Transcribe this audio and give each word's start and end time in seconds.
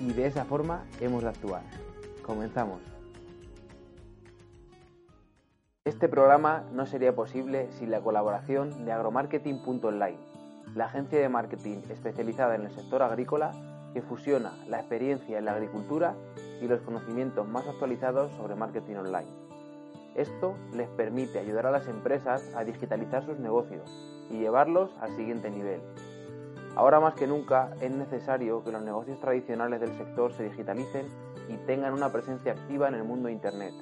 y 0.00 0.12
de 0.12 0.26
esa 0.26 0.44
forma 0.44 0.84
hemos 1.00 1.22
de 1.22 1.28
actuar. 1.28 1.62
Comenzamos. 2.24 2.80
Este 5.84 6.08
programa 6.08 6.64
no 6.72 6.86
sería 6.86 7.14
posible 7.14 7.70
sin 7.72 7.90
la 7.90 8.00
colaboración 8.00 8.86
de 8.86 8.92
agromarketing.online, 8.92 10.18
la 10.74 10.86
agencia 10.86 11.20
de 11.20 11.28
marketing 11.28 11.82
especializada 11.90 12.54
en 12.54 12.62
el 12.62 12.70
sector 12.70 13.02
agrícola 13.02 13.52
que 13.92 14.02
fusiona 14.02 14.52
la 14.68 14.78
experiencia 14.80 15.38
en 15.38 15.44
la 15.44 15.52
agricultura 15.52 16.14
y 16.60 16.66
los 16.66 16.80
conocimientos 16.80 17.46
más 17.46 17.68
actualizados 17.68 18.32
sobre 18.32 18.54
marketing 18.54 18.96
online. 18.96 19.28
Esto 20.14 20.54
les 20.72 20.88
permite 20.88 21.38
ayudar 21.38 21.66
a 21.66 21.70
las 21.70 21.86
empresas 21.86 22.42
a 22.54 22.64
digitalizar 22.64 23.24
sus 23.24 23.38
negocios 23.38 23.90
y 24.30 24.38
llevarlos 24.38 24.90
al 25.00 25.14
siguiente 25.16 25.50
nivel, 25.50 25.80
Ahora 26.76 26.98
más 26.98 27.14
que 27.14 27.26
nunca 27.26 27.70
es 27.80 27.90
necesario 27.90 28.64
que 28.64 28.72
los 28.72 28.82
negocios 28.82 29.20
tradicionales 29.20 29.80
del 29.80 29.96
sector 29.96 30.32
se 30.32 30.44
digitalicen 30.44 31.06
y 31.48 31.56
tengan 31.66 31.92
una 31.92 32.10
presencia 32.10 32.52
activa 32.52 32.88
en 32.88 32.94
el 32.94 33.04
mundo 33.04 33.28
Internet. 33.28 33.72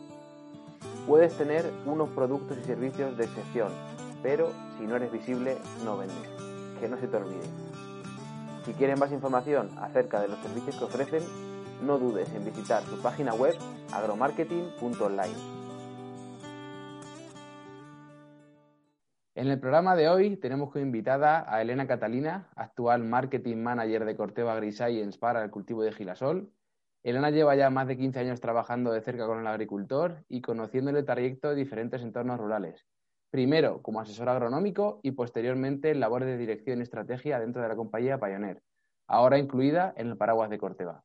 Puedes 1.06 1.36
tener 1.36 1.70
unos 1.86 2.10
productos 2.10 2.58
y 2.58 2.64
servicios 2.64 3.16
de 3.16 3.24
excepción, 3.24 3.72
pero 4.22 4.50
si 4.78 4.86
no 4.86 4.96
eres 4.96 5.10
visible, 5.10 5.56
no 5.84 5.96
vendes. 5.96 6.28
Que 6.80 6.88
no 6.88 6.98
se 6.98 7.08
te 7.08 7.16
olvide. 7.16 7.46
Si 8.66 8.74
quieres 8.74 8.98
más 8.98 9.10
información 9.10 9.70
acerca 9.80 10.20
de 10.20 10.28
los 10.28 10.38
servicios 10.40 10.76
que 10.76 10.84
ofrecen, 10.84 11.22
no 11.82 11.98
dudes 11.98 12.32
en 12.34 12.44
visitar 12.44 12.82
su 12.84 13.00
página 13.00 13.34
web 13.34 13.56
agromarketing.online. 13.92 15.61
En 19.34 19.48
el 19.48 19.58
programa 19.58 19.96
de 19.96 20.10
hoy 20.10 20.36
tenemos 20.36 20.70
como 20.70 20.84
invitada 20.84 21.46
a 21.48 21.62
Elena 21.62 21.86
Catalina, 21.86 22.50
actual 22.54 23.02
Marketing 23.02 23.56
Manager 23.56 24.04
de 24.04 24.14
Corteva 24.14 24.52
AgriScience 24.52 25.18
para 25.18 25.42
el 25.42 25.50
cultivo 25.50 25.82
de 25.82 25.90
girasol. 25.90 26.52
Elena 27.02 27.30
lleva 27.30 27.56
ya 27.56 27.70
más 27.70 27.86
de 27.88 27.96
15 27.96 28.18
años 28.18 28.42
trabajando 28.42 28.92
de 28.92 29.00
cerca 29.00 29.26
con 29.26 29.40
el 29.40 29.46
agricultor 29.46 30.22
y 30.28 30.42
conociendo 30.42 30.90
el 30.90 31.02
trayecto 31.06 31.48
de 31.48 31.54
diferentes 31.54 32.02
entornos 32.02 32.38
rurales. 32.38 32.84
Primero 33.30 33.80
como 33.80 34.00
asesor 34.00 34.28
agronómico 34.28 35.00
y 35.02 35.12
posteriormente 35.12 35.90
en 35.90 36.00
labores 36.00 36.28
de 36.28 36.36
dirección 36.36 36.80
y 36.80 36.82
estrategia 36.82 37.40
dentro 37.40 37.62
de 37.62 37.68
la 37.68 37.76
compañía 37.76 38.20
Pioneer, 38.20 38.60
ahora 39.06 39.38
incluida 39.38 39.94
en 39.96 40.08
el 40.08 40.18
paraguas 40.18 40.50
de 40.50 40.58
Corteva. 40.58 41.04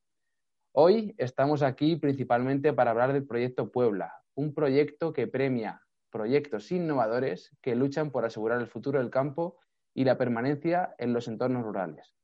Hoy 0.72 1.14
estamos 1.16 1.62
aquí 1.62 1.96
principalmente 1.96 2.74
para 2.74 2.90
hablar 2.90 3.14
del 3.14 3.26
proyecto 3.26 3.72
Puebla, 3.72 4.12
un 4.34 4.52
proyecto 4.52 5.14
que 5.14 5.26
premia 5.26 5.80
proyectos 6.10 6.70
innovadores 6.72 7.50
que 7.60 7.74
luchan 7.74 8.10
por 8.10 8.24
asegurar 8.24 8.60
el 8.60 8.66
futuro 8.66 8.98
del 8.98 9.10
campo 9.10 9.58
y 9.94 10.04
la 10.04 10.16
permanencia 10.18 10.94
en 10.98 11.12
los 11.12 11.28
entornos 11.28 11.64
rurales. 11.64 12.14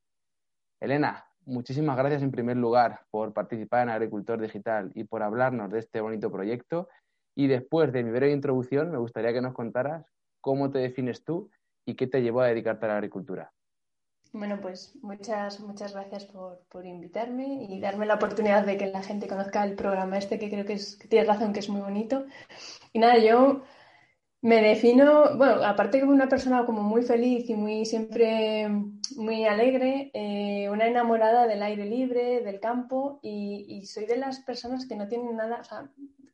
Elena, 0.80 1.26
muchísimas 1.44 1.96
gracias 1.96 2.22
en 2.22 2.30
primer 2.30 2.56
lugar 2.56 3.06
por 3.10 3.32
participar 3.32 3.82
en 3.82 3.90
Agricultor 3.90 4.40
Digital 4.40 4.92
y 4.94 5.04
por 5.04 5.22
hablarnos 5.22 5.70
de 5.70 5.78
este 5.78 6.00
bonito 6.00 6.30
proyecto. 6.30 6.88
Y 7.34 7.46
después 7.46 7.92
de 7.92 8.04
mi 8.04 8.10
breve 8.10 8.32
introducción, 8.32 8.90
me 8.90 8.98
gustaría 8.98 9.32
que 9.32 9.40
nos 9.40 9.54
contaras 9.54 10.06
cómo 10.40 10.70
te 10.70 10.78
defines 10.78 11.24
tú 11.24 11.50
y 11.84 11.94
qué 11.94 12.06
te 12.06 12.22
llevó 12.22 12.42
a 12.42 12.46
dedicarte 12.46 12.86
a 12.86 12.88
la 12.90 12.94
agricultura. 12.96 13.52
Bueno, 14.34 14.60
pues 14.60 14.92
muchas, 15.00 15.60
muchas 15.60 15.92
gracias 15.92 16.24
por, 16.24 16.84
invitarme 16.84 17.68
y 17.68 17.78
darme 17.78 18.04
la 18.04 18.16
oportunidad 18.16 18.66
de 18.66 18.76
que 18.76 18.88
la 18.88 19.00
gente 19.00 19.28
conozca 19.28 19.62
el 19.62 19.76
programa 19.76 20.18
este, 20.18 20.40
que 20.40 20.50
creo 20.50 20.64
que, 20.66 20.72
es, 20.72 20.98
tienes 21.08 21.28
razón, 21.28 21.52
que 21.52 21.60
es 21.60 21.68
muy 21.68 21.80
bonito. 21.80 22.26
Y 22.92 22.98
nada, 22.98 23.16
yo 23.18 23.62
me 24.40 24.60
defino, 24.60 25.36
bueno, 25.36 25.62
aparte 25.64 26.00
que 26.00 26.04
una 26.04 26.28
persona 26.28 26.66
como 26.66 26.82
muy 26.82 27.02
feliz 27.02 27.48
y 27.48 27.54
muy 27.54 27.84
siempre 27.84 28.68
muy 29.16 29.44
alegre, 29.44 30.10
eh, 30.14 30.68
una 30.68 30.88
enamorada 30.88 31.46
del 31.46 31.62
aire 31.62 31.86
libre, 31.86 32.40
del 32.40 32.58
campo 32.58 33.20
y, 33.22 33.86
soy 33.86 34.06
de 34.06 34.16
las 34.16 34.40
personas 34.40 34.84
que 34.88 34.96
no 34.96 35.06
tienen 35.06 35.36
nada 35.36 35.62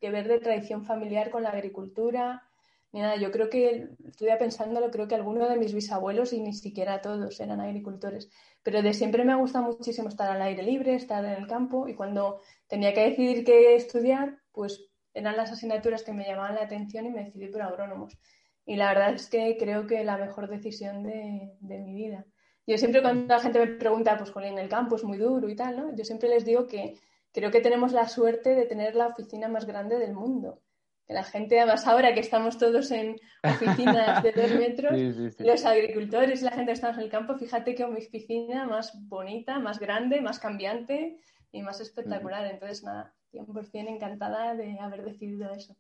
que 0.00 0.10
ver 0.10 0.27
de 0.27 0.41
tradición 0.41 0.87
familiar 0.87 1.28
con 1.28 1.43
la 1.43 1.50
agricultura 1.50 2.50
nada. 2.99 3.17
Yo 3.17 3.31
creo 3.31 3.49
que, 3.49 3.89
estuve 4.09 4.37
pensándolo, 4.37 4.91
creo 4.91 5.06
que 5.06 5.15
alguno 5.15 5.49
de 5.49 5.56
mis 5.56 5.73
bisabuelos 5.73 6.33
y 6.33 6.41
ni 6.41 6.53
siquiera 6.53 7.01
todos 7.01 7.39
eran 7.41 7.61
agricultores. 7.61 8.28
Pero 8.62 8.83
de 8.83 8.95
siempre 8.95 9.25
me 9.25 9.33
ha 9.33 9.37
gustado 9.37 9.65
muchísimo 9.67 10.09
estar 10.09 10.31
al 10.31 10.43
aire 10.43 10.62
libre, 10.62 10.95
estar 10.95 11.25
en 11.25 11.33
el 11.33 11.47
campo 11.47 11.89
y 11.89 11.95
cuando 11.95 12.41
tenía 12.67 12.93
que 12.93 13.03
decidir 13.03 13.45
qué 13.45 13.77
estudiar, 13.77 14.39
pues 14.53 14.91
eran 15.15 15.37
las 15.37 15.53
asignaturas 15.53 16.03
que 16.03 16.12
me 16.12 16.27
llamaban 16.27 16.56
la 16.56 16.62
atención 16.62 17.06
y 17.06 17.11
me 17.11 17.25
decidí 17.25 17.49
por 17.49 17.62
agrónomos. 17.62 18.19
Y 18.67 18.77
la 18.77 18.89
verdad 18.89 19.15
es 19.15 19.28
que 19.28 19.57
creo 19.59 19.87
que 19.87 20.05
la 20.05 20.19
mejor 20.19 20.49
decisión 20.49 21.03
de, 21.03 21.53
mi 21.61 21.95
vida. 21.95 22.27
Yo 22.67 22.78
siempre 22.78 23.03
cuando 23.03 23.33
la 23.34 23.41
gente 23.41 23.59
me 23.59 23.67
pregunta, 23.67 24.17
pues 24.19 24.33
en 24.37 24.59
el 24.59 24.69
campo 24.69 24.97
es 24.97 25.05
muy 25.05 25.19
duro 25.19 25.49
y 25.49 25.57
tal, 25.57 25.77
¿no? 25.77 25.97
Yo 25.97 26.05
siempre 26.05 26.28
les 26.28 26.45
digo 26.45 26.67
que 26.67 26.95
creo 27.33 27.51
que 27.51 27.61
tenemos 27.61 27.93
la 27.93 28.09
suerte 28.09 28.55
de 28.55 28.67
tener 28.67 28.95
la 28.95 29.09
oficina 29.09 29.49
más 29.49 29.67
grande 29.67 29.99
del 29.99 30.15
mundo 30.15 30.61
la 31.10 31.25
gente, 31.25 31.59
además 31.59 31.87
ahora 31.87 32.15
que 32.15 32.21
estamos 32.21 32.59
todos 32.59 32.91
en 32.91 33.16
oficinas 33.43 34.22
de 34.22 34.32
dos 34.32 34.50
metros, 34.53 34.93
los 35.38 35.65
agricultores 35.65 36.41
y 36.41 36.44
la 36.44 36.53
gente 36.53 36.66
que 36.66 36.72
estamos 36.72 36.97
en 36.98 37.04
el 37.04 37.10
campo, 37.10 37.34
fíjate 37.37 37.75
que 37.75 37.87
mi 37.87 37.98
oficina 37.98 38.66
más 38.66 38.92
bonita, 39.09 39.59
más 39.59 39.78
grande, 39.78 40.21
más 40.21 40.39
cambiante 40.39 41.18
y 41.53 41.62
más 41.62 41.80
espectacular. 41.80 42.47
Entonces, 42.47 42.84
nada, 42.84 43.15
100% 43.33 43.89
encantada 43.89 44.54
de 44.54 44.78
haber 44.78 45.04
decidido 45.04 45.53
eso. 45.53 45.74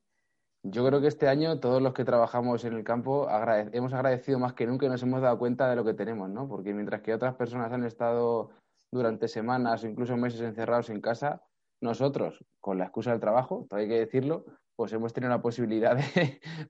Yo 0.62 0.86
creo 0.86 1.00
que 1.00 1.06
este 1.06 1.26
año 1.26 1.58
todos 1.58 1.80
los 1.80 1.94
que 1.94 2.04
trabajamos 2.04 2.64
en 2.64 2.74
el 2.74 2.84
campo 2.84 3.28
hemos 3.72 3.94
agradecido 3.94 4.38
más 4.38 4.52
que 4.52 4.66
nunca 4.66 4.86
y 4.86 4.90
nos 4.90 5.02
hemos 5.02 5.22
dado 5.22 5.38
cuenta 5.38 5.70
de 5.70 5.76
lo 5.76 5.84
que 5.84 5.94
tenemos, 5.94 6.28
¿no? 6.28 6.48
Porque 6.48 6.74
mientras 6.74 7.00
que 7.00 7.14
otras 7.14 7.34
personas 7.34 7.72
han 7.72 7.84
estado 7.84 8.50
durante 8.92 9.26
semanas 9.26 9.82
o 9.82 9.86
incluso 9.86 10.16
meses 10.18 10.42
encerrados 10.42 10.90
en 10.90 11.00
casa, 11.00 11.42
nosotros, 11.80 12.44
con 12.60 12.76
la 12.76 12.84
excusa 12.84 13.12
del 13.12 13.20
trabajo, 13.20 13.66
hay 13.70 13.88
que 13.88 14.00
decirlo, 14.00 14.44
pues 14.80 14.94
hemos 14.94 15.12
tenido 15.12 15.28
la 15.28 15.42
posibilidad 15.42 15.94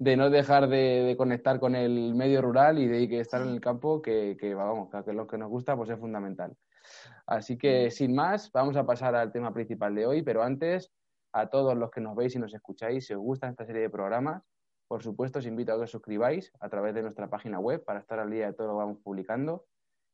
de, 0.00 0.16
no 0.16 0.30
dejar 0.30 0.68
de, 0.68 1.14
conectar 1.16 1.60
con 1.60 1.76
el 1.76 2.12
medio 2.16 2.42
rural 2.42 2.80
y 2.80 2.88
de 2.88 3.08
que 3.08 3.20
estar 3.20 3.40
en 3.40 3.50
el 3.50 3.60
campo, 3.60 4.02
que, 4.02 4.36
vamos, 4.52 4.88
que 5.04 5.12
lo 5.12 5.28
que 5.28 5.38
nos 5.38 5.48
gusta 5.48 5.76
pues 5.76 5.90
es 5.90 5.96
fundamental. 6.00 6.56
Así 7.24 7.56
que 7.56 7.88
sin 7.92 8.12
más, 8.12 8.50
vamos 8.50 8.76
a 8.76 8.84
pasar 8.84 9.14
al 9.14 9.30
tema 9.30 9.54
principal 9.54 9.94
de 9.94 10.06
hoy, 10.06 10.22
pero 10.22 10.42
antes, 10.42 10.90
a 11.32 11.50
todos 11.50 11.76
los 11.76 11.92
que 11.92 12.00
nos 12.00 12.16
veis 12.16 12.34
y 12.34 12.40
nos 12.40 12.52
escucháis, 12.52 13.06
si 13.06 13.14
os 13.14 13.20
gusta 13.20 13.48
esta 13.48 13.64
serie 13.64 13.82
de 13.82 13.90
programas, 13.90 14.42
por 14.88 15.04
supuesto 15.04 15.38
os 15.38 15.46
invito 15.46 15.72
a 15.72 15.76
que 15.76 15.84
os 15.84 15.90
suscribáis 15.92 16.50
a 16.58 16.68
través 16.68 16.96
de 16.96 17.02
nuestra 17.02 17.30
página 17.30 17.60
web 17.60 17.84
para 17.84 18.00
estar 18.00 18.18
al 18.18 18.28
día 18.28 18.46
de 18.46 18.54
todo 18.54 18.66
lo 18.66 18.72
que 18.72 18.78
vamos 18.78 18.98
publicando. 19.04 19.66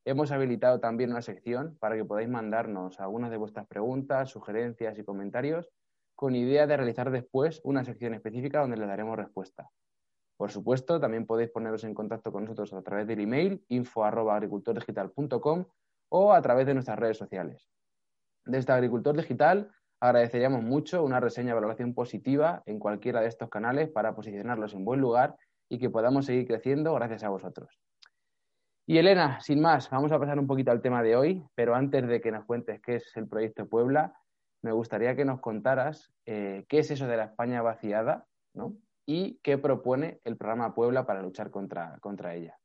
hemos 0.05 0.31
habilitado 0.31 0.79
también 0.79 1.09
una 1.09 1.23
sección 1.23 1.75
para 1.79 1.95
que 1.95 2.05
podáis 2.05 2.29
mandarnos 2.29 2.99
algunas 2.99 3.31
de 3.31 3.37
vuestras 3.37 3.65
preguntas, 3.65 4.29
sugerencias 4.29 4.99
y 4.99 5.03
comentarios 5.03 5.67
con 6.17 6.35
idea 6.35 6.65
de 6.65 6.75
realizar 6.75 7.11
después 7.11 7.61
una 7.63 7.85
sección 7.85 8.15
específica 8.15 8.59
donde 8.59 8.75
les 8.75 8.87
daremos 8.87 9.15
respuesta. 9.15 9.69
Por 10.35 10.49
supuesto, 10.51 10.99
también 10.99 11.27
podéis 11.27 11.51
poneros 11.51 11.83
en 11.83 11.93
contacto 11.93 12.31
con 12.31 12.45
nosotros 12.45 12.73
a 12.73 12.81
través 12.81 13.05
del 13.05 13.19
email 13.19 13.63
info.agricultordigital.com 13.67 15.65
o 16.09 16.33
a 16.33 16.41
través 16.41 16.65
de 16.65 16.73
nuestras 16.73 16.97
redes 16.97 17.19
sociales. 17.19 17.69
Desde 18.45 18.73
Agricultor 18.73 19.15
Digital 19.15 19.69
agradeceríamos 19.99 20.63
mucho 20.63 21.03
una 21.03 21.19
reseña 21.19 21.53
valoración 21.53 21.93
positiva 21.93 22.63
en 22.65 22.79
cualquiera 22.79 23.21
de 23.21 23.27
estos 23.27 23.49
canales 23.49 23.89
para 23.89 24.15
posicionarlos 24.15 24.73
en 24.73 24.85
buen 24.85 24.99
lugar 24.99 25.35
y 25.69 25.77
que 25.77 25.91
podamos 25.91 26.25
seguir 26.25 26.47
creciendo 26.47 26.95
gracias 26.95 27.23
a 27.23 27.29
vosotros. 27.29 27.79
Y 28.87 28.97
Elena, 28.97 29.39
sin 29.39 29.61
más, 29.61 29.87
vamos 29.91 30.11
a 30.11 30.17
pasar 30.17 30.39
un 30.39 30.47
poquito 30.47 30.71
al 30.71 30.81
tema 30.81 31.03
de 31.03 31.15
hoy, 31.15 31.45
pero 31.53 31.75
antes 31.75 32.07
de 32.07 32.21
que 32.21 32.31
nos 32.31 32.45
cuentes 32.45 32.81
qué 32.81 32.95
es 32.95 33.15
el 33.17 33.27
proyecto 33.27 33.67
Puebla, 33.67 34.17
me 34.67 34.73
gustaría 34.73 35.15
que 35.15 35.23
nos 35.23 35.39
contaras 35.39 36.11
eh, 36.25 36.65
qué 36.67 36.79
es 36.79 36.91
eso 36.91 37.07
de 37.07 37.15
la 37.15 37.23
España 37.23 37.61
vaciada 37.61 38.27
¿no? 38.53 38.75
y 39.05 39.39
qué 39.41 39.57
propone 39.57 40.19
el 40.25 40.35
programa 40.35 40.75
Puebla 40.75 41.05
para 41.05 41.21
luchar 41.21 41.51
contra, 41.51 41.97
contra 42.01 42.35
ella. 42.35 42.59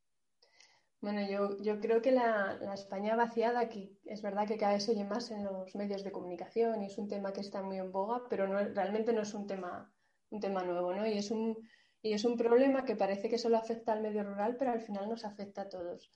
Bueno, 1.01 1.21
yo, 1.31 1.57
yo 1.63 1.79
creo 1.79 2.03
que 2.03 2.11
la, 2.11 2.59
España 2.75 3.15
vaciada, 3.15 3.69
que 3.69 3.93
es 4.05 4.21
verdad 4.21 4.49
que 4.49 4.57
cada 4.57 4.73
vez 4.73 4.85
se 4.85 4.91
oye 4.91 5.05
más 5.05 5.31
en 5.31 5.45
los 5.45 5.77
medios 5.77 6.03
de 6.03 6.11
comunicación 6.11 6.83
y 6.83 6.87
es 6.87 6.99
un 6.99 7.07
tema 7.07 7.33
que 7.33 7.41
está 7.41 7.63
muy 7.63 7.79
en 7.79 7.93
boga, 7.93 8.23
pero 8.29 8.49
no, 8.49 8.59
realmente 8.59 9.13
no 9.13 9.23
es 9.23 9.33
un 9.33 9.47
tema, 9.47 9.93
un 10.31 10.41
tema 10.41 10.65
nuevo, 10.65 10.93
¿no? 10.93 11.07
Y 11.07 11.19
es 11.19 11.31
un, 11.31 11.57
y 12.03 12.15
es 12.15 12.25
un 12.25 12.37
problema 12.37 12.85
que 12.85 12.97
parece 12.97 13.29
que 13.29 13.39
solo 13.39 13.59
afecta 13.59 13.93
al 13.93 14.03
medio 14.03 14.25
rural, 14.25 14.57
pero 14.59 14.73
al 14.73 14.81
final 14.81 15.09
nos 15.09 15.25
afecta 15.25 15.63
a 15.63 15.69
todos. 15.69 16.13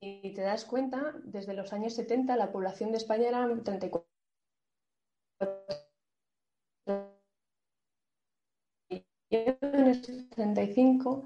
Y 0.00 0.32
te 0.34 0.42
das 0.42 0.64
cuenta, 0.64 1.14
desde 1.24 1.54
los 1.54 1.72
años 1.72 1.94
70 1.94 2.36
la 2.36 2.52
población 2.52 2.92
de 2.92 2.98
España 2.98 3.28
era 3.28 3.48
34 3.64 4.05
35 10.30 11.24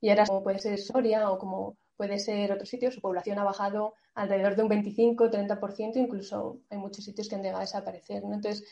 y 0.00 0.10
ahora 0.10 0.26
como 0.26 0.42
puede 0.42 0.58
ser 0.58 0.78
Soria 0.78 1.30
o 1.30 1.38
como 1.38 1.76
puede 1.96 2.18
ser 2.18 2.52
otro 2.52 2.64
sitio, 2.64 2.90
su 2.90 3.00
población 3.00 3.38
ha 3.38 3.44
bajado 3.44 3.94
alrededor 4.14 4.56
de 4.56 4.62
un 4.62 4.70
25-30%, 4.70 5.96
incluso 5.96 6.60
hay 6.70 6.78
muchos 6.78 7.04
sitios 7.04 7.28
que 7.28 7.34
han 7.34 7.42
llegado 7.42 7.58
a 7.58 7.66
desaparecer. 7.66 8.22
Entonces, 8.24 8.64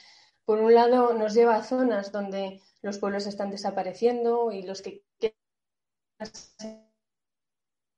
por 0.47 0.61
un 0.61 0.73
lado, 0.73 1.13
nos 1.13 1.35
lleva 1.35 1.57
a 1.57 1.63
zonas 1.63 2.11
donde 2.11 2.63
los 2.81 2.99
pueblos 2.99 3.27
están 3.27 3.51
desapareciendo 3.51 4.51
y 4.51 4.63
los 4.63 4.81
que 4.81 5.05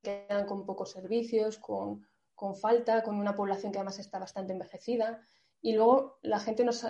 quedan 0.01 0.45
con 0.45 0.65
pocos 0.65 0.91
servicios, 0.91 1.57
con, 1.57 2.05
con 2.35 2.55
falta, 2.57 3.01
con 3.03 3.15
una 3.15 3.35
población 3.35 3.71
que 3.71 3.77
además 3.77 3.99
está 3.99 4.19
bastante 4.19 4.51
envejecida 4.51 5.21
y 5.61 5.73
luego 5.73 6.17
la 6.23 6.39
gente 6.39 6.63
nos, 6.63 6.83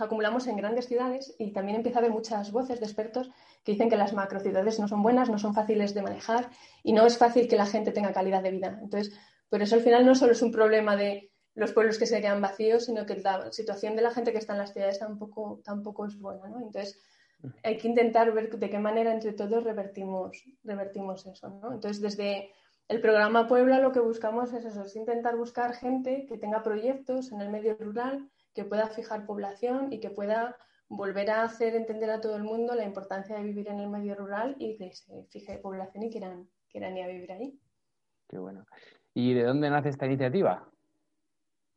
acumulamos 0.00 0.46
en 0.46 0.56
grandes 0.56 0.86
ciudades 0.86 1.34
y 1.38 1.52
también 1.52 1.76
empieza 1.76 1.98
a 1.98 2.00
haber 2.00 2.12
muchas 2.12 2.50
voces 2.50 2.80
de 2.80 2.86
expertos 2.86 3.30
que 3.62 3.72
dicen 3.72 3.90
que 3.90 3.96
las 3.96 4.14
macrociudades 4.14 4.80
no 4.80 4.88
son 4.88 5.02
buenas, 5.02 5.28
no 5.28 5.38
son 5.38 5.54
fáciles 5.54 5.92
de 5.92 6.02
manejar 6.02 6.48
y 6.82 6.94
no 6.94 7.04
es 7.04 7.18
fácil 7.18 7.46
que 7.46 7.56
la 7.56 7.66
gente 7.66 7.92
tenga 7.92 8.12
calidad 8.12 8.42
de 8.42 8.52
vida. 8.52 8.78
Entonces, 8.82 9.14
por 9.50 9.60
eso 9.60 9.74
al 9.74 9.82
final 9.82 10.06
no 10.06 10.14
solo 10.14 10.32
es 10.32 10.40
un 10.40 10.50
problema 10.50 10.96
de 10.96 11.30
los 11.54 11.72
pueblos 11.72 11.98
que 11.98 12.06
se 12.06 12.20
quedan 12.20 12.40
vacíos, 12.40 12.86
sino 12.86 13.04
que 13.04 13.16
la 13.16 13.52
situación 13.52 13.96
de 13.96 14.02
la 14.02 14.10
gente 14.10 14.32
que 14.32 14.38
está 14.38 14.54
en 14.54 14.60
las 14.60 14.72
ciudades 14.72 14.98
tampoco, 14.98 15.60
tampoco 15.62 16.06
es 16.06 16.18
buena. 16.18 16.48
¿no? 16.48 16.58
Entonces, 16.58 17.00
hay 17.62 17.76
que 17.76 17.88
intentar 17.88 18.32
ver 18.32 18.50
de 18.50 18.70
qué 18.70 18.78
manera 18.78 19.12
entre 19.12 19.32
todos 19.32 19.62
revertimos, 19.62 20.42
revertimos 20.64 21.26
eso. 21.26 21.48
¿no? 21.48 21.72
Entonces, 21.72 22.00
desde 22.00 22.50
el 22.88 23.00
programa 23.00 23.48
Puebla 23.48 23.80
lo 23.80 23.92
que 23.92 24.00
buscamos 24.00 24.52
es 24.52 24.64
eso, 24.64 24.84
es 24.84 24.94
intentar 24.96 25.36
buscar 25.36 25.74
gente 25.74 26.26
que 26.26 26.38
tenga 26.38 26.62
proyectos 26.62 27.32
en 27.32 27.40
el 27.40 27.48
medio 27.50 27.76
rural, 27.78 28.30
que 28.54 28.64
pueda 28.64 28.86
fijar 28.88 29.26
población 29.26 29.92
y 29.92 30.00
que 30.00 30.10
pueda 30.10 30.56
volver 30.88 31.30
a 31.30 31.42
hacer 31.42 31.74
entender 31.74 32.10
a 32.10 32.20
todo 32.20 32.36
el 32.36 32.44
mundo 32.44 32.74
la 32.74 32.84
importancia 32.84 33.36
de 33.36 33.42
vivir 33.42 33.68
en 33.68 33.80
el 33.80 33.88
medio 33.88 34.14
rural 34.14 34.54
y 34.58 34.76
que 34.76 34.92
se 34.92 35.24
fije 35.30 35.58
población 35.58 36.04
y 36.04 36.10
quieran, 36.10 36.48
quieran 36.70 36.96
ir 36.96 37.04
a 37.04 37.08
vivir 37.08 37.32
ahí. 37.32 37.58
Qué 38.28 38.38
bueno. 38.38 38.64
¿Y 39.14 39.34
de 39.34 39.42
dónde 39.42 39.68
nace 39.70 39.88
esta 39.88 40.06
iniciativa? 40.06 40.68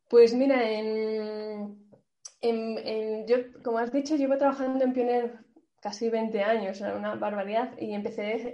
Pues 0.09 0.33
mira, 0.33 0.61
en, 0.69 1.77
yo, 3.27 3.37
como 3.63 3.79
has 3.79 3.91
dicho, 3.91 4.15
llevo 4.15 4.37
trabajando 4.37 4.83
en 4.83 4.93
Pioneer 4.93 5.39
casi 5.81 6.09
20 6.09 6.43
años, 6.43 6.81
una 6.81 7.15
barbaridad, 7.15 7.77
y 7.77 7.93
empecé 7.93 8.53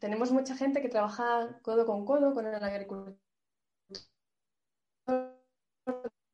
tenemos 0.00 0.32
mucha 0.32 0.56
gente 0.56 0.82
que 0.82 0.88
trabaja 0.88 1.58
codo 1.62 1.86
con 1.86 2.04
codo 2.04 2.34
con 2.34 2.46
el 2.46 2.54
agricultor 2.54 3.16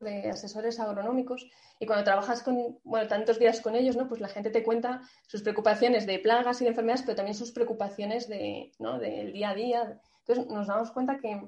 de 0.03 0.31
asesores 0.31 0.81
agronómicos 0.81 1.49
y 1.79 1.87
cuando 1.87 2.05
trabajas 2.05 2.43
con, 2.43 2.79
bueno, 2.83 3.09
tantos 3.09 3.39
días 3.39 3.61
con 3.61 3.77
ellos, 3.77 3.97
¿no? 3.97 4.09
Pues 4.09 4.21
la 4.21 4.29
gente 4.29 4.51
te 4.51 4.65
cuenta 4.65 5.03
sus 5.27 5.43
preocupaciones 5.43 6.07
de 6.07 6.19
plagas 6.19 6.61
y 6.61 6.65
de 6.65 6.71
enfermedades, 6.71 7.03
pero 7.03 7.17
también 7.17 7.37
sus 7.37 7.53
preocupaciones 7.53 8.29
de, 8.29 8.73
¿no? 8.79 8.99
del 8.99 9.33
día 9.33 9.51
a 9.51 9.55
día. 9.55 10.01
Entonces 10.21 10.53
nos 10.53 10.67
damos 10.67 10.91
cuenta 10.91 11.19
que 11.19 11.41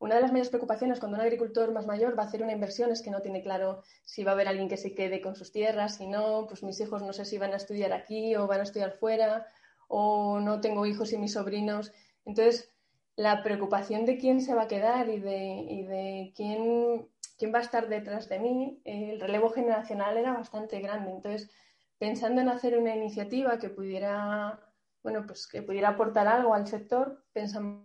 una 0.00 0.14
de 0.14 0.20
las 0.20 0.30
mayores 0.30 0.50
preocupaciones 0.50 1.00
cuando 1.00 1.16
un 1.16 1.22
agricultor 1.22 1.72
más 1.72 1.86
mayor 1.86 2.16
va 2.16 2.22
a 2.22 2.26
hacer 2.26 2.42
una 2.42 2.52
inversión 2.52 2.90
es 2.92 3.02
que 3.02 3.10
no 3.10 3.20
tiene 3.20 3.42
claro 3.42 3.82
si 4.04 4.22
va 4.22 4.30
a 4.30 4.34
haber 4.34 4.48
alguien 4.48 4.68
que 4.68 4.76
se 4.76 4.94
quede 4.94 5.20
con 5.20 5.34
sus 5.34 5.50
tierras, 5.50 5.96
si 5.96 6.06
no, 6.06 6.46
pues 6.46 6.62
mis 6.62 6.80
hijos 6.80 7.02
no 7.02 7.12
sé 7.12 7.24
si 7.24 7.36
van 7.38 7.52
a 7.52 7.56
estudiar 7.56 7.92
aquí 7.92 8.36
o 8.36 8.46
van 8.46 8.60
a 8.60 8.62
estudiar 8.62 8.92
fuera, 8.92 9.46
o 9.88 10.38
no 10.40 10.60
tengo 10.60 10.86
hijos 10.86 11.12
y 11.12 11.18
mis 11.18 11.32
sobrinos. 11.32 11.92
Entonces, 12.24 12.70
la 13.16 13.42
preocupación 13.42 14.04
de 14.04 14.18
quién 14.18 14.40
se 14.40 14.54
va 14.54 14.62
a 14.62 14.68
quedar 14.68 15.08
y 15.08 15.18
de, 15.18 16.32
quién, 16.36 17.08
quién 17.36 17.52
va 17.52 17.58
a 17.58 17.62
estar 17.62 17.88
detrás 17.88 18.28
de 18.28 18.38
mí, 18.38 18.80
el 18.84 19.18
relevo 19.20 19.50
generacional 19.50 20.16
era 20.16 20.32
bastante 20.32 20.78
grande. 20.80 21.10
Entonces, 21.10 21.50
pensando 21.98 22.40
en 22.40 22.48
hacer 22.48 22.78
una 22.78 22.94
iniciativa 22.94 23.58
que 23.58 23.70
pudiera, 23.70 24.60
bueno, 25.02 25.26
pues 25.26 25.48
que 25.48 25.62
pudiera 25.62 25.88
aportar 25.88 26.28
algo 26.28 26.54
al 26.54 26.68
sector, 26.68 27.24
pensamos 27.32 27.82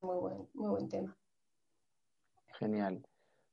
muy 0.00 0.16
buen, 0.16 0.48
muy 0.54 0.70
buen 0.70 0.88
tema. 0.88 1.19
Genial. 2.60 3.02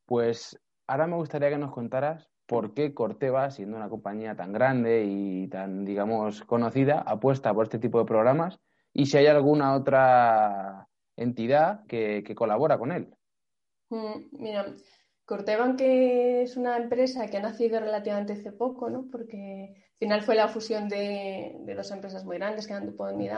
Pues 0.06 0.60
ahora 0.86 1.08
me 1.08 1.16
gustaría 1.16 1.50
que 1.50 1.58
nos 1.58 1.72
contaras 1.72 2.30
por 2.46 2.74
qué 2.74 2.94
Corteva, 2.94 3.50
siendo 3.52 3.78
una 3.78 3.90
compañía 3.90 4.36
tan 4.36 4.52
grande 4.52 5.06
y 5.06 5.48
tan, 5.48 5.86
digamos, 5.86 6.44
conocida, 6.44 7.00
apuesta 7.00 7.54
por 7.54 7.66
este 7.66 7.80
tipo 7.80 8.00
de 8.00 8.06
programas 8.06 8.60
y 8.94 9.06
si 9.06 9.18
hay 9.18 9.28
alguna 9.28 9.76
otra 9.76 10.88
entidad 11.16 11.86
que, 11.88 12.24
colabora 12.36 12.78
con 12.78 12.92
él. 12.92 13.10
Mm, 13.90 14.26
mira, 14.32 14.74
Corteva, 15.26 15.64
aunque 15.64 16.42
es 16.42 16.58
una 16.58 16.78
empresa 16.78 17.28
que 17.28 17.38
ha 17.38 17.42
nacido 17.42 17.80
relativamente 17.80 18.34
hace 18.34 18.52
poco, 18.52 18.90
¿no? 18.90 19.08
porque 19.10 19.74
al 19.76 19.98
final 20.00 20.22
fue 20.22 20.36
la 20.36 20.50
fusión 20.50 20.90
de, 20.90 21.58
dos 21.76 21.92
empresas 21.92 22.26
muy 22.26 22.38
grandes 22.38 22.68
que 22.68 22.74
han 22.74 22.86
Dupont 22.86 23.22
y 23.22 23.30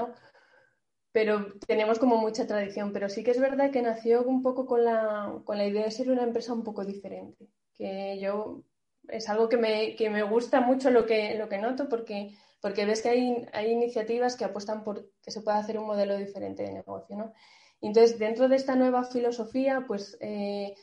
pero 1.11 1.53
tenemos 1.67 1.99
como 1.99 2.17
mucha 2.17 2.47
tradición. 2.47 2.93
Pero 2.93 3.09
sí 3.09 3.23
que 3.23 3.31
es 3.31 3.39
verdad 3.39 3.71
que 3.71 3.81
nació 3.81 4.23
un 4.23 4.41
poco 4.41 4.65
con 4.65 4.83
la, 4.83 5.41
con 5.45 5.57
la 5.57 5.65
idea 5.65 5.83
de 5.83 5.91
ser 5.91 6.11
una 6.11 6.23
empresa 6.23 6.53
un 6.53 6.63
poco 6.63 6.85
diferente. 6.85 7.47
Que 7.73 8.19
yo 8.19 8.63
es 9.07 9.27
algo 9.29 9.49
que 9.49 9.57
me, 9.57 9.95
que 9.95 10.09
me 10.09 10.23
gusta 10.23 10.61
mucho 10.61 10.91
lo 10.91 11.05
que, 11.05 11.35
lo 11.35 11.49
que 11.49 11.57
noto 11.57 11.89
porque, 11.89 12.31
porque 12.61 12.85
ves 12.85 13.01
que 13.01 13.09
hay, 13.09 13.47
hay 13.53 13.71
iniciativas 13.71 14.35
que 14.35 14.45
apuestan 14.45 14.83
por 14.83 15.09
que 15.23 15.31
se 15.31 15.41
pueda 15.41 15.57
hacer 15.57 15.79
un 15.79 15.87
modelo 15.87 16.17
diferente 16.17 16.63
de 16.63 16.73
negocio. 16.73 17.17
¿no? 17.17 17.33
entonces, 17.81 18.19
dentro 18.19 18.47
de 18.47 18.57
esta 18.57 18.75
nueva 18.75 19.03
filosofía, 19.03 19.85
pues 19.87 20.17
eh, 20.21 20.75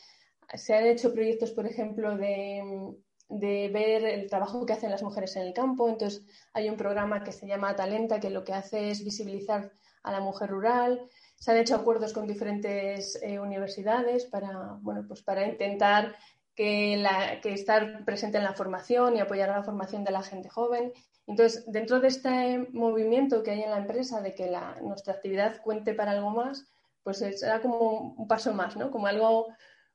se 0.55 0.75
han 0.75 0.87
hecho 0.87 1.13
proyectos, 1.13 1.53
por 1.53 1.67
ejemplo, 1.67 2.17
de, 2.17 2.97
de 3.29 3.69
ver 3.73 4.05
el 4.05 4.29
trabajo 4.29 4.65
que 4.67 4.73
hacen 4.73 4.91
las 4.91 5.03
mujeres 5.03 5.37
en 5.37 5.43
el 5.43 5.53
campo. 5.53 5.89
Entonces, 5.89 6.25
hay 6.53 6.69
un 6.69 6.77
programa 6.77 7.23
que 7.23 7.33
se 7.33 7.47
llama 7.47 7.77
Talenta, 7.77 8.21
que 8.21 8.31
lo 8.31 8.45
que 8.45 8.55
hace 8.55 8.91
es 8.91 9.05
visibilizar 9.05 9.73
a 10.07 10.13
la 10.13 10.21
mujer 10.21 10.49
rural. 10.51 11.09
Se 11.35 11.51
han 11.51 11.59
hecho 11.59 11.75
acuerdos 11.75 12.13
con 12.13 12.27
diferentes 12.27 13.21
eh, 13.23 13.39
universidades 13.39 14.25
para, 14.25 14.79
bueno, 14.81 15.05
pues 15.07 15.23
para 15.23 15.47
intentar 15.47 16.17
que, 16.55 16.97
la, 16.97 17.41
que 17.41 17.53
estar 17.53 18.05
presente 18.05 18.39
en 18.39 18.45
la 18.45 18.55
formación 18.55 19.17
y 19.17 19.21
apoyar 19.21 19.51
a 19.51 19.59
la 19.59 19.65
formación 19.65 20.05
de 20.05 20.13
la 20.13 20.23
gente 20.23 20.49
joven. 20.49 20.93
Entonces, 21.27 21.65
dentro 21.67 22.01
de 22.01 22.09
este 22.09 22.69
movimiento 22.73 23.43
que 23.43 23.51
hay 23.51 23.63
en 23.63 23.71
la 23.71 23.79
empresa 23.79 24.21
de 24.21 24.35
que 24.35 24.51
nuestra 24.83 25.15
actividad 25.15 25.61
cuente 25.61 25.93
para 25.93 26.13
algo 26.13 26.31
más, 26.31 26.65
pues 27.03 27.19
será 27.19 27.61
como 27.61 28.15
un 28.17 28.29
paso 28.29 28.55
más, 28.55 28.77
¿no? 28.77 28.91
Como 28.91 29.09
algo 29.09 29.49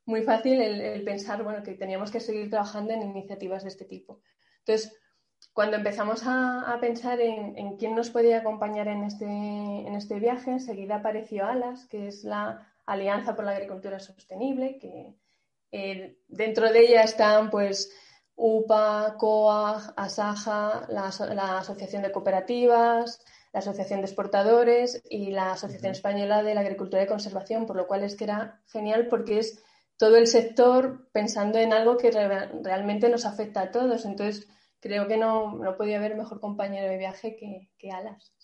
muy 0.04 0.22
fácil 0.22 0.60
el, 0.60 0.80
el, 0.80 1.04
pensar, 1.04 1.42
bueno, 1.42 1.62
que 1.62 1.74
teníamos 1.74 2.10
que 2.10 2.20
seguir 2.20 2.50
trabajando 2.50 2.92
en 2.92 3.02
iniciativas 3.02 3.62
de 3.62 3.70
este 3.70 3.86
tipo. 3.86 4.20
Entonces, 4.58 4.94
cuando 5.52 5.76
empezamos 5.76 6.22
a, 6.24 6.76
pensar 6.80 7.20
en, 7.20 7.76
quién 7.76 7.94
nos 7.94 8.10
podía 8.10 8.38
acompañar 8.38 8.88
en 8.88 9.04
este, 9.04 9.26
en 9.26 9.94
este 9.94 10.18
viaje, 10.18 10.52
enseguida 10.52 10.96
apareció 10.96 11.46
ALAS, 11.46 11.86
que 11.86 12.08
es 12.08 12.24
la 12.24 12.72
Alianza 12.86 13.36
por 13.36 13.44
la 13.44 13.52
Agricultura 13.52 14.00
Sostenible, 14.00 14.78
que 14.78 15.14
eh, 15.70 16.18
dentro 16.28 16.72
de 16.72 16.80
ella 16.80 17.02
están 17.02 17.50
pues 17.50 17.92
UPA, 18.34 19.16
COAG, 19.18 19.92
ASAJA, 19.96 20.86
la, 20.88 21.58
Asociación 21.58 22.02
de 22.02 22.12
Cooperativas, 22.12 23.22
la 23.52 23.60
Asociación 23.60 24.00
de 24.00 24.06
Exportadores 24.06 25.02
y 25.08 25.32
la 25.32 25.52
Asociación 25.52 25.92
Española 25.92 26.42
de 26.42 26.54
la 26.54 26.62
Agricultura 26.62 27.02
de 27.02 27.08
Conservación, 27.08 27.66
por 27.66 27.76
lo 27.76 27.86
cual 27.86 28.04
es 28.04 28.16
que 28.16 28.24
era 28.24 28.62
genial 28.68 29.08
porque 29.08 29.38
es 29.38 29.62
todo 29.98 30.16
el 30.16 30.26
sector 30.26 31.08
pensando 31.12 31.58
en 31.58 31.74
algo 31.74 31.98
que 31.98 32.10
realmente 32.10 33.10
nos 33.10 33.26
afecta 33.26 33.60
a 33.60 33.70
todos. 33.70 34.06
Entonces, 34.06 34.48
creo 34.82 35.08
que 35.08 35.16
no, 35.16 35.54
no 35.54 35.76
podía 35.76 35.96
haber 35.96 36.16
mejor 36.16 36.40
compañero 36.40 36.90
de 36.90 36.98
viaje 36.98 37.36
que, 37.36 37.90
Alas. 37.90 38.34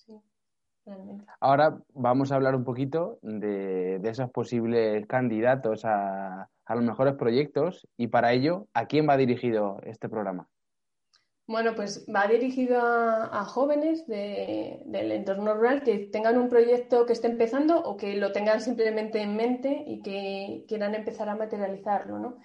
Ahora 1.41 1.79
vamos 1.93 2.33
a 2.33 2.37
hablar 2.37 2.55
un 2.55 2.65
poquito 2.65 3.19
de, 3.21 4.01
esos 4.05 4.31
posibles 4.31 5.05
candidatos 5.07 5.85
a, 5.85 6.49
a 6.65 6.75
los 6.75 6.85
mejores 6.85 7.15
proyectos 7.15 7.87
y 7.99 8.07
para 8.07 8.33
ello, 8.33 8.69
¿a 8.73 8.87
quién 8.87 9.07
va 9.07 9.19
dirigido 9.19 9.81
este 9.83 10.09
programa? 10.09 10.49
Bueno, 11.49 11.75
pues 11.75 12.05
va 12.15 12.27
dirigido 12.27 12.79
a, 12.79 13.43
jóvenes 13.47 14.07
del 14.07 15.13
entorno 15.13 15.55
rural 15.55 15.83
que 15.83 15.97
tengan 16.13 16.37
un 16.37 16.51
proyecto 16.51 17.07
que 17.07 17.15
esté 17.15 17.27
empezando 17.27 17.81
o 17.81 17.97
que 17.97 18.17
lo 18.17 18.33
tengan 18.33 18.61
simplemente 18.61 19.23
en 19.23 19.35
mente 19.35 19.83
y 19.87 20.03
que 20.03 20.67
quieran 20.69 20.95
empezar 20.95 21.31
a 21.31 21.37
materializarlo, 21.37 22.19
¿no? 22.19 22.37